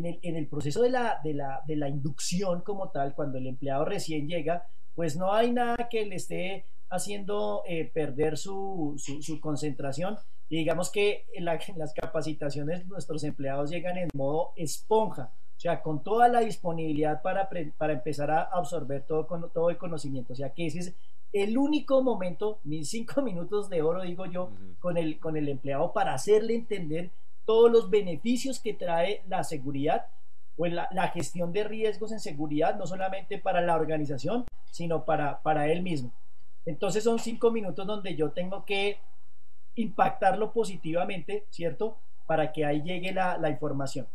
[0.05, 3.85] el, en el, proceso de la, de, de la inducción como tal, cuando el empleado
[3.85, 10.17] recién llega, pues no hay nada que le esté haciendo eh, perder su, su, concentración.
[10.49, 16.03] Y digamos que en las capacitaciones nuestros empleados llegan en modo esponja o sea, con
[16.03, 20.33] toda la disponibilidad para, para empezar a absorber todo, todo el conocimiento.
[20.33, 20.95] O sea, que ese es
[21.33, 25.93] el único momento, mis cinco minutos de oro, digo yo, con, el, con el empleado
[25.93, 27.09] para hacerle entender
[27.45, 30.05] todos los beneficios que trae la seguridad
[30.57, 35.41] o la, la, gestión de riesgos en seguridad, no solamente para la organización, sino para,
[35.41, 36.11] para él mismo.
[36.67, 38.99] Entonces son cinco minutos donde yo tengo que
[39.75, 41.97] impactarlo positivamente, ¿cierto?
[42.27, 44.07] Para que ahí llegue la, la información.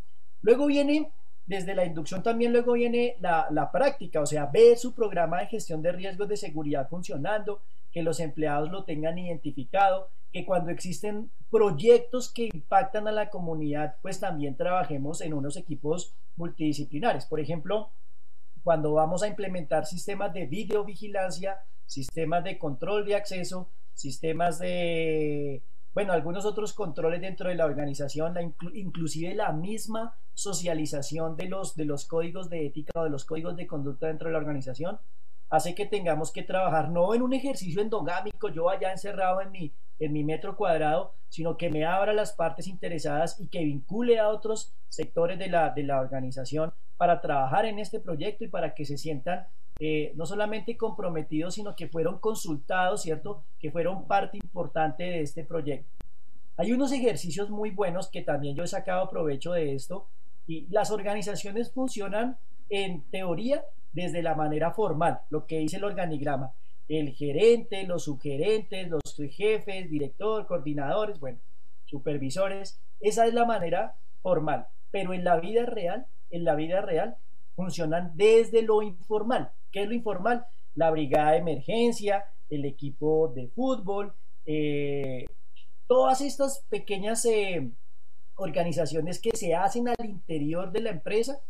[0.43, 1.11] Luego viene
[1.47, 5.83] desde la inducción también luego viene la, práctica, o sea, ver su programa de gestión
[5.83, 12.33] de riesgos de seguridad funcionando, que los empleados lo tengan identificado, que cuando existen proyectos
[12.33, 17.27] que impactan a la comunidad, pues también trabajemos en unos equipos multidisciplinares.
[17.27, 17.91] Por ejemplo,
[18.65, 25.63] cuando vamos a implementar sistemas de videovigilancia, sistemas de control de acceso, sistemas de
[25.95, 28.35] bueno, algunos otros controles dentro de la organización,
[28.73, 33.57] inclusive la misma socialización de los, de los códigos de ética o de los códigos
[33.57, 34.99] de conducta dentro de la organización,
[35.51, 39.73] hace que tengamos que trabajar no en un ejercicio endogámico, yo allá encerrado en mi,
[39.99, 44.29] en mi metro cuadrado, sino que me abra las partes interesadas y que vincule a
[44.29, 48.87] otros sectores de la, de la organización para trabajar en este proyecto y para que
[48.87, 49.47] se sientan
[49.81, 53.43] eh, no solamente comprometidos, sino que fueron consultados, ¿cierto?
[53.59, 55.91] Que fueron parte importante de este proyecto.
[56.57, 60.07] Hay unos ejercicios muy buenos que también yo he sacado provecho de esto
[60.47, 62.37] y las organizaciones funcionan
[62.69, 66.53] en teoría desde la manera formal, lo que dice el organigrama.
[66.89, 71.39] El gerente, los subgerentes, los jefes, director, coordinadores, bueno,
[71.87, 77.17] supervisores, esa es la manera formal, pero en la vida real, en la vida real
[77.55, 79.51] funcionan desde lo informal.
[79.73, 80.47] ¿Qué es lo informal?
[80.75, 84.13] La brigada de emergencia, el equipo de fútbol,
[84.47, 85.27] eh,
[85.87, 87.71] todas estas pequeñas eh,
[88.37, 91.41] organizaciones que se hacen al interior de la empresa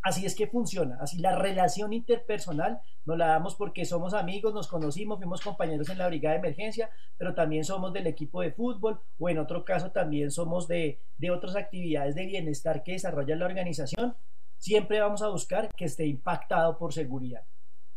[0.00, 4.68] Así es que funciona, así la relación interpersonal nos la damos porque somos amigos, nos
[4.68, 9.00] conocimos, fuimos compañeros en la brigada de emergencia, pero también somos del equipo de fútbol
[9.18, 13.46] o en otro caso también somos de, de otras actividades de bienestar que desarrolla la
[13.46, 14.14] organización.
[14.56, 17.42] Siempre vamos a buscar que esté impactado por seguridad.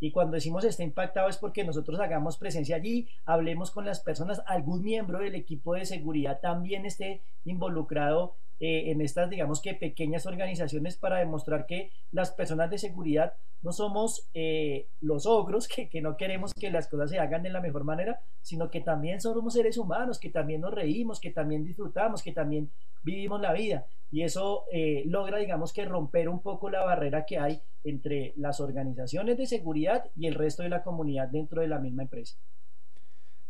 [0.02, 4.42] Y cuando decimos esté impactado es porque nosotros hagamos presencia allí, hablemos con las personas,
[4.48, 10.26] algún miembro del equipo de seguridad también esté involucrado eh, en estas, digamos que pequeñas
[10.26, 16.18] organizaciones para demostrar que las personas de seguridad no somos eh, los ogros, que, no
[16.18, 19.78] queremos que las cosas se hagan de la mejor manera, sino que también somos seres
[19.78, 22.72] humanos, que también nos reímos, que también disfrutamos, que también
[23.04, 23.86] vivimos la vida.
[24.12, 28.60] Y eso eh, logra, digamos que romper un poco la barrera que hay entre las
[28.60, 32.38] organizaciones de seguridad y el resto de la comunidad dentro de la misma empresa.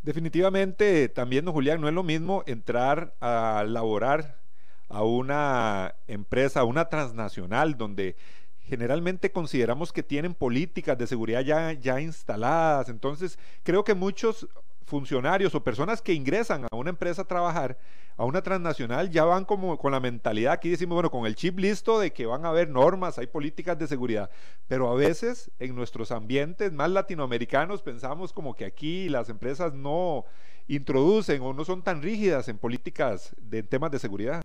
[0.04, 4.40] Definitivamente, también, don Julián, no es lo mismo entrar a laborar
[4.88, 8.16] a una empresa, a una transnacional, donde
[8.62, 12.90] generalmente consideramos que tienen políticas de seguridad ya, ya instaladas.
[12.90, 14.48] Entonces, creo que muchos
[14.92, 17.78] funcionarios o personas que ingresan a una empresa a trabajar,
[18.18, 21.58] a una transnacional, ya van como con la mentalidad, aquí decimos, bueno, con el chip
[21.60, 24.30] listo de que van a haber normas, hay políticas de seguridad,
[24.68, 30.26] pero a veces en nuestros ambientes más latinoamericanos pensamos como que aquí las empresas no
[30.68, 34.44] introducen o no son tan rígidas en políticas de temas de seguridad.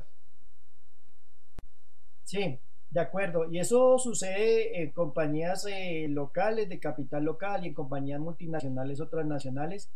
[2.23, 3.51] Sí, de acuerdo.
[3.51, 9.09] Y eso sucede en compañías eh, locales, de capital local y en compañías multinacionales o
[9.09, 9.91] transnacionales.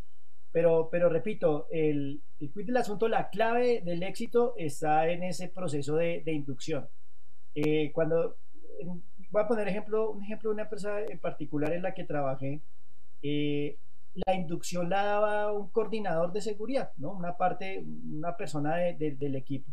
[0.52, 5.96] Pero, pero repito, el, el del asunto, la clave del éxito está en ese proceso
[5.96, 6.88] de, inducción.
[7.54, 8.36] Eh, cuando
[9.30, 12.60] voy a poner ejemplo, un ejemplo de una empresa en particular en la que trabajé,
[13.22, 13.76] eh,
[14.14, 17.12] la inducción la daba un coordinador de seguridad, ¿no?
[17.12, 19.70] Una parte, una persona del equipo.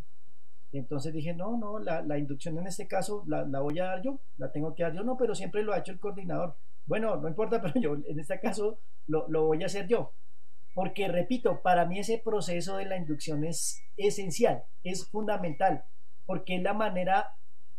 [0.72, 4.52] Entonces dije, no, no, la, inducción en este caso la, voy a dar yo, la
[4.52, 6.54] tengo que dar yo, no, pero siempre lo ha hecho el coordinador.
[6.86, 10.12] Bueno, no importa, pero yo en este caso lo, voy a hacer yo.
[10.78, 15.82] Porque, repito, para mí ese proceso de la inducción es esencial, es fundamental,
[16.24, 17.34] porque es la manera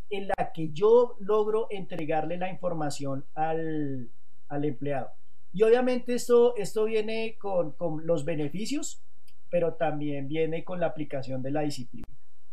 [0.10, 4.12] en la que yo logro entregarle la información al,
[4.52, 5.12] empleado.
[5.54, 9.02] Y obviamente esto, esto viene con, con los beneficios,
[9.50, 12.06] pero también viene con la aplicación de la disciplina.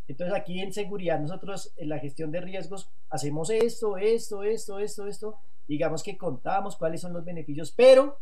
[0.07, 5.09] Entonces aquí en seguridad nosotros en la gestión de riesgos hacemos esto, esto, esto, esto,
[5.09, 8.21] esto, digamos que contamos cuáles son los beneficios, pero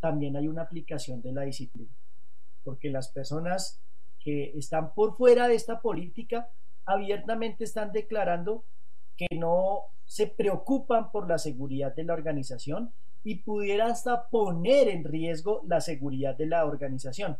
[0.00, 1.92] también hay una aplicación de la disciplina,
[2.64, 3.80] porque las personas
[4.20, 6.48] que están por fuera de esta política
[6.84, 8.64] abiertamente están declarando
[9.16, 12.92] que no se preocupan por la seguridad de la organización
[13.24, 17.36] y pudiera hasta poner en riesgo la seguridad de la organización.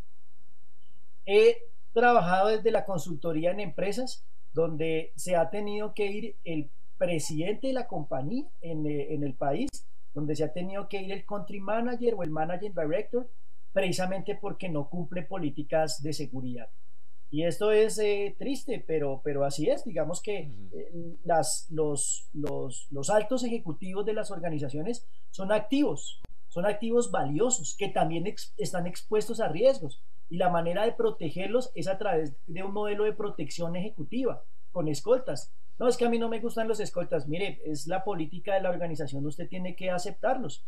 [1.25, 1.59] Eh,
[1.93, 7.73] trabajado desde la consultoría en empresas, donde se ha tenido que ir el presidente de
[7.73, 9.69] la compañía en, eh, en el país,
[10.15, 13.29] donde se ha tenido que ir el country manager o el managing director,
[13.73, 16.69] precisamente porque no cumple políticas de seguridad.
[17.31, 19.85] Y esto es eh, triste, pero, pero así es.
[19.85, 26.65] Digamos que eh, las, los, los, los, altos ejecutivos de las organizaciones son activos, son
[26.65, 28.25] activos valiosos que también
[28.57, 33.05] están expuestos a riesgos y la manera de protegerlos es a través de un modelo
[33.05, 34.43] de protección ejecutiva
[34.73, 35.53] con escoltas.
[35.79, 37.29] No, es que a mí no me gustan los escoltas.
[37.29, 40.65] Mire, es la política de la organización, usted tiene que aceptarlos.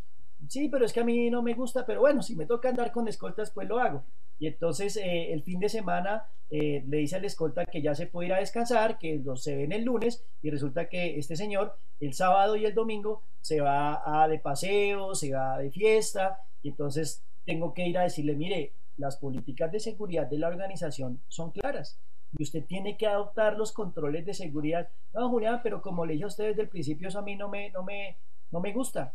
[0.48, 2.92] Sí, pero es que a mí no me gusta, pero bueno, si me toca andar
[2.92, 4.04] con escoltas, pues lo hago.
[4.38, 8.06] Y entonces eh, el fin de semana eh, le dice al escolta que ya se
[8.06, 11.76] puede ir a descansar, que los se ven el lunes, y resulta que este señor
[12.00, 16.70] el sábado y el domingo se va a de paseo, se va de fiesta, y
[16.70, 21.50] entonces tengo que ir a decirle, mire, las políticas de seguridad de la organización son
[21.50, 21.98] claras
[22.38, 24.88] y usted tiene que adoptar los controles de seguridad.
[25.12, 27.48] No, Julián, pero como le dije a usted desde el principio, eso a mí no
[27.48, 28.18] me, no me,
[28.50, 29.14] no me gusta.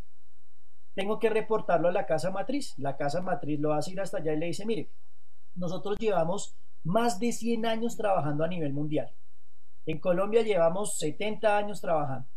[0.94, 2.74] Tengo que reportarlo a la casa matriz.
[2.78, 4.90] La casa matriz lo hace ir hasta allá y le dice, mire,
[5.54, 9.12] nosotros llevamos más de 100 años trabajando a nivel mundial.
[9.86, 12.28] En Colombia llevamos 70 años trabajando.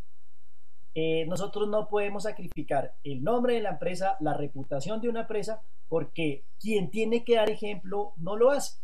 [0.95, 5.61] eh, nosotros no podemos sacrificar el nombre de la empresa, la reputación de una empresa,
[5.87, 8.79] porque quien tiene que dar ejemplo no lo hace.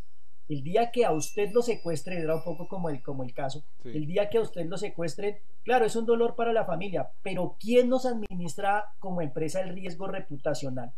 [0.48, 3.64] El día que a usted lo secuestren, era un poco como el, como el caso,
[3.84, 7.56] el día que a usted lo secuestren, claro, es un dolor para la familia, pero
[7.60, 10.92] ¿quién nos administra como empresa el riesgo reputacional?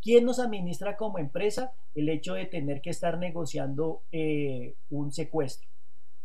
[0.00, 5.68] ¿Quién nos administra como empresa el hecho de tener que estar negociando eh, un secuestro?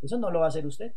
[0.01, 0.93] Eso no lo va a hacer usted.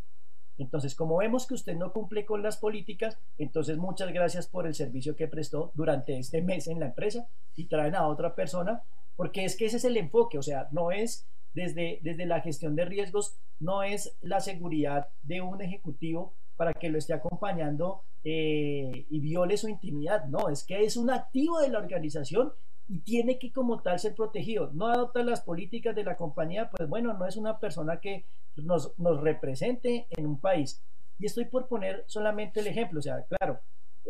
[0.59, 4.74] Entonces, como vemos que usted no cumple con las políticas, entonces muchas gracias por el
[4.74, 7.26] servicio que prestó durante este mes en la empresa
[7.57, 8.83] y traen a otra persona,
[9.16, 12.76] porque es que ese es el enfoque, o sea, no es desde, desde la gestión
[12.76, 19.07] de riesgos, no es la seguridad de un ejecutivo para que lo esté acompañando eh,
[19.09, 22.53] y viole su intimidad, no, es que es un activo de la organización
[22.86, 24.70] y tiene que como tal ser protegido.
[24.74, 28.24] No adopta las políticas de la compañía, pues bueno, no es una persona que
[28.57, 30.82] nos, nos represente en un país.
[31.18, 33.61] Y estoy por poner solamente el ejemplo, o sea, claro,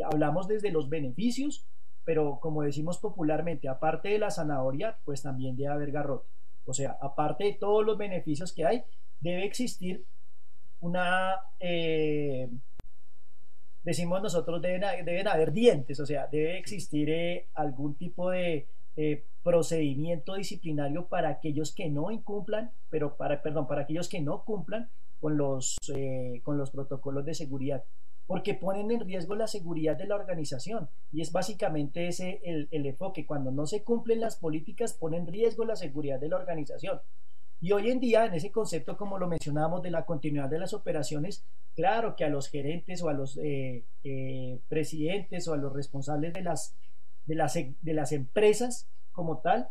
[0.03, 1.65] hablamos desde los beneficios,
[2.03, 6.27] pero como decimos popularmente, aparte de la zanahoria, pues también debe haber garrote.
[6.65, 8.83] O sea, aparte de todos los beneficios que hay,
[9.19, 10.03] debe existir
[10.79, 12.49] una, eh,
[13.83, 19.23] decimos nosotros, deben, deben, haber dientes, o sea, debe existir eh, algún tipo de eh,
[19.43, 24.89] procedimiento disciplinario para aquellos que no incumplan, pero para, perdón, para aquellos que no cumplan
[25.19, 25.77] con los,
[26.43, 27.83] con los protocolos de seguridad
[28.31, 30.87] porque ponen en riesgo la seguridad de la organización.
[31.11, 33.25] Y es básicamente ese el, el enfoque.
[33.25, 37.01] Cuando no se cumplen las políticas, ponen en riesgo la seguridad de la organización.
[37.59, 40.73] Y hoy en día, en ese concepto, como lo mencionábamos, de la continuidad de las
[40.73, 41.43] operaciones,
[41.75, 46.31] claro que a los gerentes o a los eh, eh, presidentes o a los responsables
[46.31, 46.73] de las,
[47.25, 49.67] de, las, de las empresas como tal,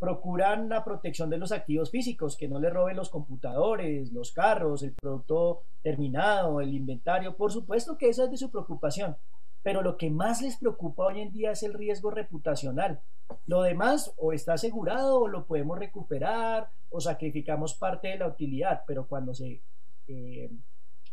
[0.00, 4.82] procuran la protección de los activos físicos, que no le roben los computadores, los carros,
[4.82, 7.36] el producto terminado, el inventario.
[7.36, 9.16] Por supuesto que esa es de su preocupación,
[9.62, 13.00] pero lo que más les preocupa hoy en día es el riesgo reputacional.
[13.46, 18.82] Lo demás o está asegurado o lo podemos recuperar o sacrificamos parte de la utilidad,
[18.86, 19.60] pero cuando se,
[20.08, 20.50] eh,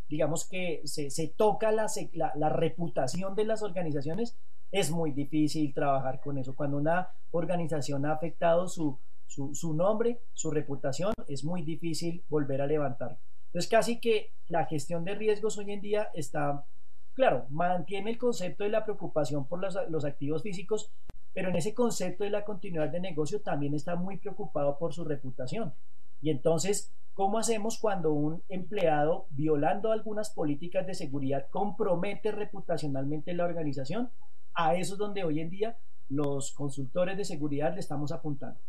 [0.07, 1.87] digamos que se, toca la,
[2.35, 4.37] la reputación de las organizaciones,
[4.71, 6.55] es muy difícil trabajar con eso.
[6.55, 8.97] Cuando una organización ha afectado su,
[9.27, 13.17] su, nombre, su reputación, es muy difícil volver a levantar.
[13.47, 16.65] Entonces casi que la gestión de riesgos hoy en día está,
[17.13, 20.91] claro, mantiene el concepto de la preocupación por los, los activos físicos,
[21.33, 25.03] pero en ese concepto de la continuidad de negocio también está muy preocupado por su
[25.03, 25.73] reputación.
[26.21, 33.45] Y entonces, ¿cómo hacemos cuando un empleado, violando algunas políticas de seguridad, compromete reputacionalmente la
[33.45, 34.09] organización?
[34.57, 35.77] A eso es donde hoy en día
[36.09, 38.59] los consultores de seguridad le estamos apuntando.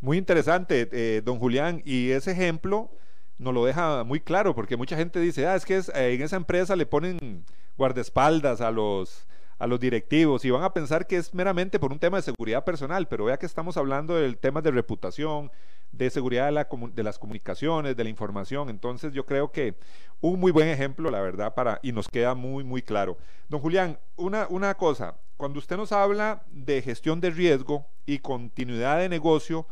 [0.00, 2.90] Muy interesante, eh, don Julián, y ese ejemplo
[3.38, 6.36] nos lo deja muy claro, porque mucha gente dice, ah, es que eh, en esa
[6.36, 7.44] empresa le ponen
[7.76, 9.26] guardaespaldas a los,
[9.58, 12.64] a los directivos y van a pensar que es meramente por un tema de seguridad
[12.64, 15.50] personal, pero vea que estamos hablando del tema de reputación,
[15.96, 18.68] de seguridad de, las comunicaciones, de la información.
[18.68, 19.74] Entonces yo creo que
[20.20, 23.16] un muy buen ejemplo, la verdad, para, y nos queda muy, muy claro.
[23.48, 28.98] Don Julián, una, una cosa, cuando usted nos habla de gestión de riesgo y continuidad
[28.98, 29.66] de negocio,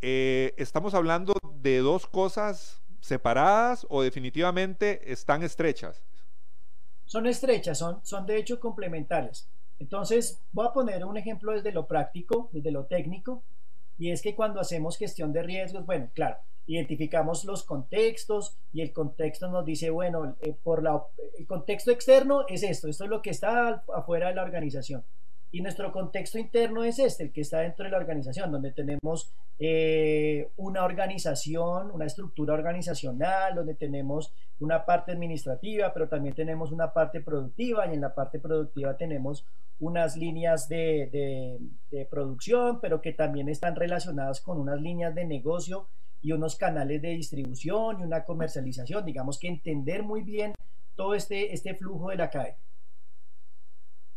[0.00, 6.02] eh, ¿estamos hablando de dos cosas separadas o definitivamente están estrechas?
[7.04, 9.48] Son estrechas, son, son de hecho complementarias.
[9.78, 13.42] Entonces, voy a poner un ejemplo desde lo práctico, desde lo técnico.
[14.00, 18.94] Y es que cuando hacemos gestión de riesgos, bueno, claro, identificamos los contextos y el
[18.94, 21.04] contexto nos dice, bueno, eh, por la,
[21.38, 25.04] el contexto externo es esto, esto es lo que está afuera de la organización.
[25.52, 29.32] Y nuestro contexto interno es este, el que está dentro de la organización, donde tenemos
[29.58, 36.92] eh, una organización, una estructura organizacional, donde tenemos una parte administrativa, pero también tenemos una
[36.92, 39.44] parte productiva y en la parte productiva tenemos
[39.80, 41.58] unas líneas de,
[41.90, 45.88] de producción, pero que también están relacionadas con unas líneas de negocio
[46.22, 49.04] y unos canales de distribución y una comercialización.
[49.04, 50.54] Digamos que entender muy bien
[50.96, 52.56] todo este, este flujo de la cadena.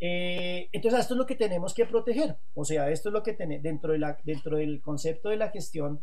[0.05, 2.35] Eh, entonces, esto es lo que tenemos que proteger.
[2.55, 6.01] O sea, esto es lo que tenemos dentro, de dentro del concepto de la gestión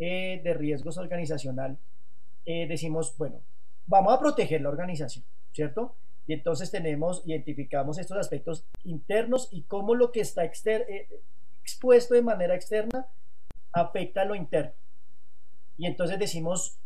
[0.00, 1.78] eh, de riesgos organizacional.
[2.44, 3.40] Eh, decimos, bueno,
[3.86, 5.94] vamos a proteger la organización, ¿cierto?
[6.26, 12.56] Y entonces tenemos, identificamos estos aspectos internos y cómo lo que está expuesto de manera
[12.56, 13.06] externa
[13.72, 14.72] afecta a lo interno.
[15.78, 16.80] Y entonces decimos,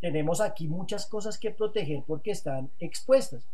[0.00, 3.46] tenemos aquí muchas cosas que proteger porque están expuestas.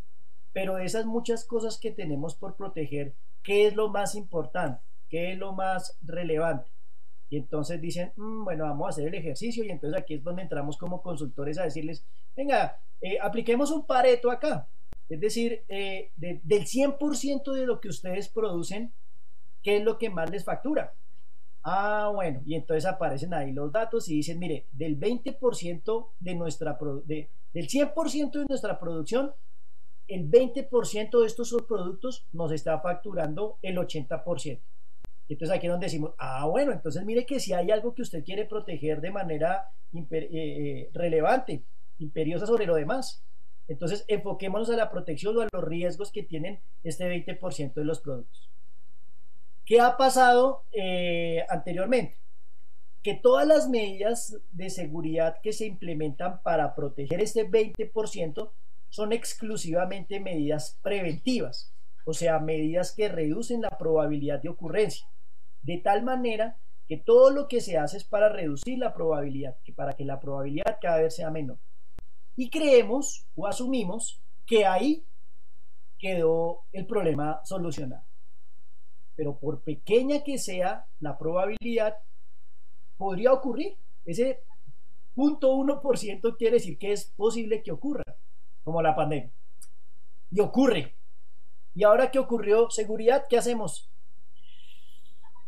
[0.53, 4.83] Pero esas muchas cosas que tenemos por proteger, ¿qué es lo más importante?
[5.09, 6.71] ¿Qué es lo más relevante?
[7.31, 10.43] Y entonces dicen, mm, bueno, vamos a hacer el ejercicio y entonces aquí es donde
[10.43, 12.05] entramos como consultores a decirles,
[12.37, 14.69] venga, eh, apliquemos un pareto acá.
[15.09, 18.93] Es decir, eh, del 100% de lo que ustedes producen,
[19.63, 20.95] ¿qué es lo que más les factura?
[21.65, 26.79] Ah, bueno, y entonces aparecen ahí los datos y dicen, mire, del 20% de nuestra,
[27.05, 29.33] de, del 100% de nuestra producción,
[30.09, 34.61] el 20% de estos productos nos está facturando el 80%.
[35.29, 38.25] Entonces aquí es donde decimos, ah, bueno, entonces mire que si hay algo que usted
[38.25, 41.63] quiere proteger de manera eh, eh, relevante,
[41.99, 43.23] imperiosa sobre lo demás,
[43.69, 48.01] entonces enfoquémonos a la protección o a los riesgos que tienen este 20% de los
[48.01, 48.51] productos.
[49.65, 52.17] ¿Qué ha pasado eh, anteriormente?
[53.03, 58.51] Que todas las medidas de seguridad que se implementan para proteger este 20%
[58.93, 61.73] son exclusivamente medidas preventivas,
[62.05, 65.07] o sea, medidas que reducen la probabilidad de ocurrencia,
[65.63, 69.73] de tal manera que todo lo que se hace es para reducir la probabilidad, que
[69.73, 71.57] para que la probabilidad cada vez sea menor.
[72.37, 75.07] Y creemos o asumimos que ahí
[75.99, 78.05] quedó el problema solucionado.
[79.17, 81.97] Pero por pequeña que sea la probabilidad,
[82.99, 83.75] podría ocurrir.
[84.05, 84.41] Ese
[85.15, 88.03] punto 1% quiere decir que es posible que ocurra
[88.65, 89.31] como la pandemia.
[90.31, 90.95] Y ocurre.
[91.75, 92.71] ¿Y ahora qué ocurrió?
[92.71, 93.89] Seguridad, ¿qué hacemos?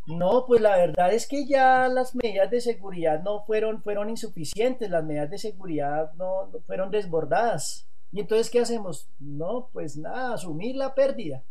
[0.06, 4.90] No, pues la verdad es que ya las medidas de seguridad no fueron, fueron insuficientes,
[4.90, 7.88] las medidas de seguridad no, fueron desbordadas.
[8.12, 9.08] ¿Y entonces qué hacemos?
[9.18, 11.42] No, pues nada, asumir la pérdida.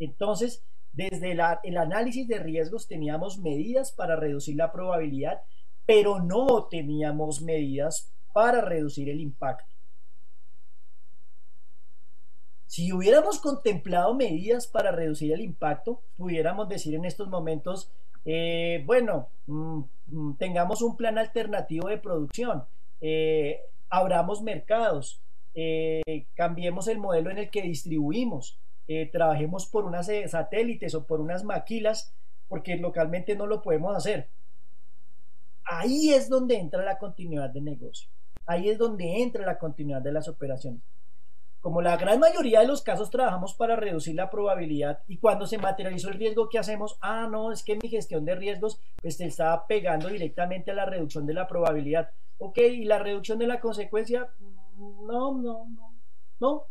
[0.00, 5.42] Entonces, desde el análisis de riesgos teníamos medidas para reducir la probabilidad,
[5.86, 9.69] pero no teníamos medidas para reducir el impacto.
[12.70, 17.90] Si hubiéramos contemplado medidas para reducir el impacto, pudiéramos decir en estos momentos,
[18.24, 22.62] eh, bueno, mm, mm, tengamos un plan alternativo de producción,
[23.00, 23.58] eh,
[23.88, 25.20] abramos mercados,
[25.52, 28.56] eh, cambiemos el modelo en el que distribuimos,
[29.12, 32.12] trabajemos por unas satélites o por unas maquilas,
[32.48, 34.28] porque localmente no lo podemos hacer.
[35.64, 38.08] Ahí es donde entra la continuidad de negocio.
[38.46, 40.82] Ahí es donde entra la continuidad de las operaciones.
[41.60, 45.58] Como la gran mayoría de los casos trabajamos para reducir la probabilidad y cuando se
[45.58, 46.96] materializó el riesgo, ¿qué hacemos?
[47.02, 50.86] Ah, no, es que mi gestión de riesgos pues, te estaba pegando directamente a la
[50.86, 52.10] reducción de la probabilidad.
[52.38, 54.28] Ok, ¿y la reducción de la consecuencia?
[54.78, 55.94] No, no, no,
[56.40, 56.66] no.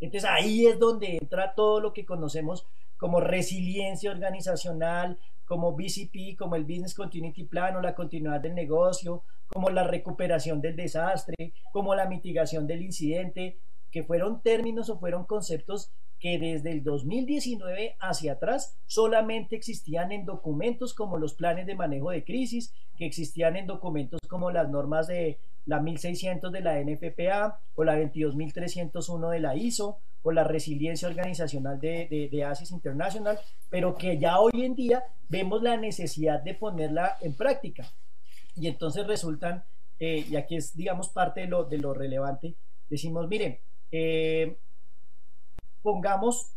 [0.00, 2.66] Entonces ahí es donde entra todo lo que conocemos
[2.96, 9.22] como resiliencia organizacional, como BCP, como el Business Continuity Plan o la continuidad del negocio,
[9.46, 13.58] como la recuperación del desastre, como la mitigación del incidente,
[13.92, 20.24] que fueron términos o fueron conceptos que desde el 2019 hacia atrás solamente existían en
[20.24, 25.08] documentos como los planes de manejo de crisis, que existían en documentos como las normas
[25.08, 31.08] de la 1600 de la NFPA o la 22301 de la ISO o la resiliencia
[31.08, 33.38] organizacional de, de, ASIS International,
[33.68, 37.92] pero que ya hoy en día vemos la necesidad de ponerla en práctica.
[38.54, 39.64] Y entonces resultan,
[39.98, 42.54] eh, y aquí es, digamos, parte de lo, de lo relevante,
[42.88, 43.58] decimos, miren,
[43.92, 44.56] eh,
[45.82, 46.52] pongamos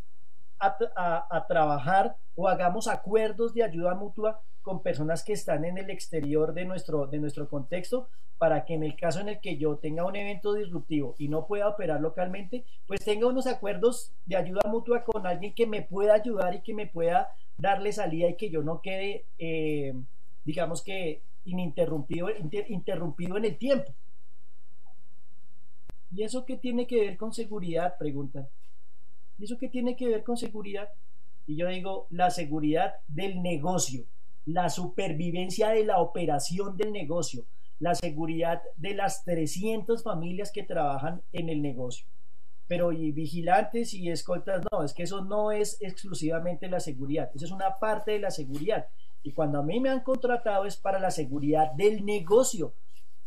[0.60, 6.54] a, trabajar o hagamos acuerdos de ayuda mutua con personas que están en el exterior
[6.54, 8.08] de nuestro, de nuestro contexto
[8.38, 11.46] para que en el caso en el que yo tenga un evento disruptivo y no
[11.46, 16.16] pueda operar localmente, pues tenga unos acuerdos de ayuda mutua con alguien que me pueda
[16.16, 19.94] ayudar y que me pueda darle salida y que yo no quede, eh,
[20.44, 22.28] digamos que, ininterrumpido,
[22.68, 23.94] interrumpido en el tiempo.
[26.12, 27.96] ¿Y eso qué tiene que ver con seguridad?
[27.98, 28.48] Preguntan.
[29.38, 30.90] ¿Y eso qué tiene que ver con seguridad?
[31.48, 34.06] Y yo digo, la seguridad del negocio,
[34.46, 37.46] la supervivencia de la operación del negocio,
[37.80, 42.08] la seguridad de las 300 familias que trabajan en el negocio.
[42.68, 47.46] Pero y vigilantes y escoltas, no, es que eso no es exclusivamente la seguridad, eso
[47.46, 48.88] es una parte de la seguridad.
[49.22, 52.74] Y cuando a mí me han contratado es para la seguridad del negocio.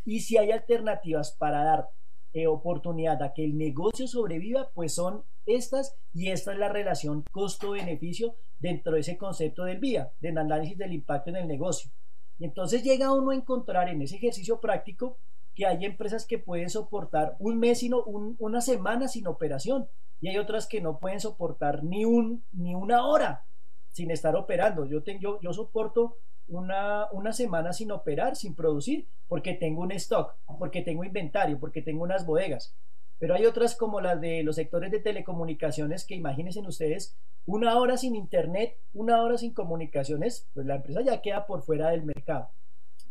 [0.05, 1.91] Y si hay alternativas para dar
[2.33, 7.25] eh, oportunidad a que el negocio sobreviva, pues son estas y esta es la relación
[7.31, 11.91] costo-beneficio dentro de ese concepto del VIA, del análisis del impacto en el negocio.
[12.39, 15.17] Y entonces llega uno a encontrar en ese ejercicio práctico
[15.55, 19.89] que hay empresas que pueden soportar un mes, sino una semana sin operación
[20.21, 23.45] y hay otras que no pueden soportar ni, un, ni una hora
[23.91, 24.87] sin estar operando.
[24.87, 26.17] Yo, tengo, yo soporto
[26.49, 31.83] una, una semana sin operar, sin producir, porque tengo un stock, porque tengo inventario, porque
[31.83, 32.75] tengo unas bodegas.
[33.19, 37.97] Pero hay otras como las de los sectores de telecomunicaciones que imagínense ustedes, una hora
[37.97, 42.51] sin internet, una hora sin comunicaciones, pues la empresa ya queda por fuera del mercado.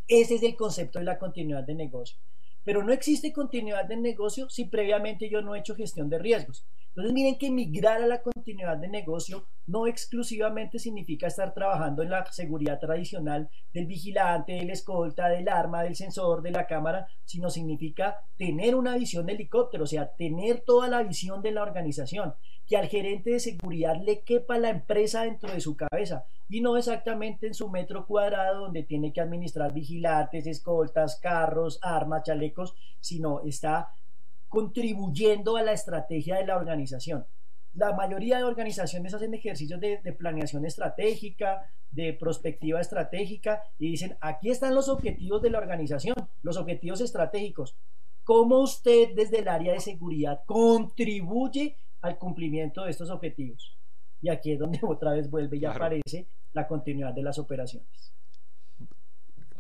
[0.08, 2.18] Ese es el concepto de la continuidad de negocio.
[2.64, 6.66] Pero no existe continuidad de negocio si previamente yo no he hecho gestión de riesgos.
[6.98, 12.10] Entonces miren que migrar a la continuidad de negocio no exclusivamente significa estar trabajando en
[12.10, 17.52] la seguridad tradicional del vigilante, del escolta, del arma, del sensor, de la cámara, sino
[17.52, 22.34] significa tener una visión de helicóptero, o sea, tener toda la visión de la organización,
[22.66, 26.78] que al gerente de seguridad le quepa la empresa dentro de su cabeza y no
[26.78, 33.42] exactamente en su metro cuadrado donde tiene que administrar vigilantes, escoltas, carros, armas, chalecos, sino
[33.42, 33.92] está
[34.50, 37.26] contribuyendo a la estrategia de la organización.
[37.74, 44.50] La mayoría de organizaciones hacen ejercicios de, planeación estratégica, de prospectiva estratégica y dicen, aquí
[44.50, 47.76] están los objetivos de la organización, los objetivos estratégicos.
[48.24, 53.78] ¿Cómo usted desde el área de seguridad contribuye al cumplimiento de estos objetivos?
[54.22, 58.12] Y aquí es donde otra vez vuelve y aparece la continuidad de las operaciones.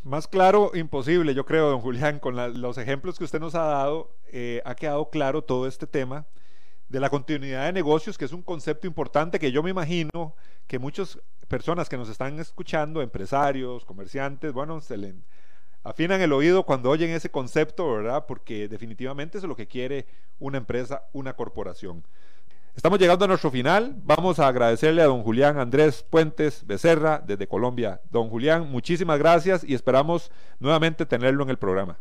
[0.07, 4.15] Más claro, imposible, yo creo, don Julián, con los ejemplos que usted nos ha dado,
[4.31, 6.25] eh, ha quedado claro todo este tema
[6.87, 10.33] de la continuidad de negocios, que es un concepto importante que yo me imagino
[10.65, 15.13] que muchas personas que nos están escuchando, empresarios, comerciantes, bueno, se le
[15.83, 18.25] afinan el oído cuando oyen ese concepto, ¿verdad?
[18.27, 20.05] Porque definitivamente es lo que quiere
[20.39, 22.05] una empresa, una corporación.
[22.77, 23.95] Estamos llegando a nuestro final.
[24.03, 28.01] Vamos a agradecerle a don Julián Andrés Puentes Becerra desde Colombia.
[28.11, 31.97] Don Julián, muchísimas gracias y esperamos nuevamente tenerlo en el programa.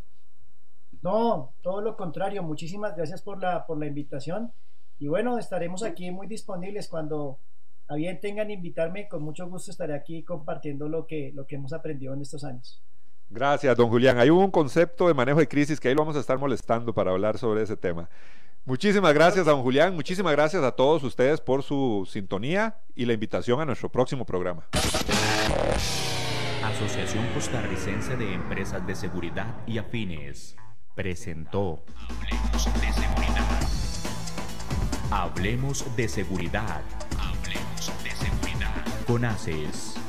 [1.00, 2.42] No, todo lo contrario.
[2.42, 4.52] Muchísimas gracias por la, por la invitación.
[4.98, 7.38] Y bueno, estaremos aquí muy disponibles cuando
[7.88, 9.08] a bien tengan invitarme.
[9.08, 12.82] Con mucho gusto estaré aquí compartiendo lo que, lo que hemos aprendido en estos años.
[13.30, 14.18] Gracias, don Julián.
[14.18, 17.12] Hay un concepto de manejo de crisis que ahí lo vamos a estar molestando para
[17.12, 18.10] hablar sobre ese tema.
[18.66, 19.94] Muchísimas gracias, don Julián.
[19.94, 24.66] Muchísimas gracias a todos ustedes por su sintonía y la invitación a nuestro próximo programa.
[26.64, 30.56] Asociación Costarricense de Empresas de Seguridad y Afines
[30.96, 33.46] presentó Hablemos de Seguridad.
[35.12, 36.82] Hablemos de Seguridad.
[37.20, 38.84] Hablemos de Seguridad.
[39.06, 40.05] Con ACES.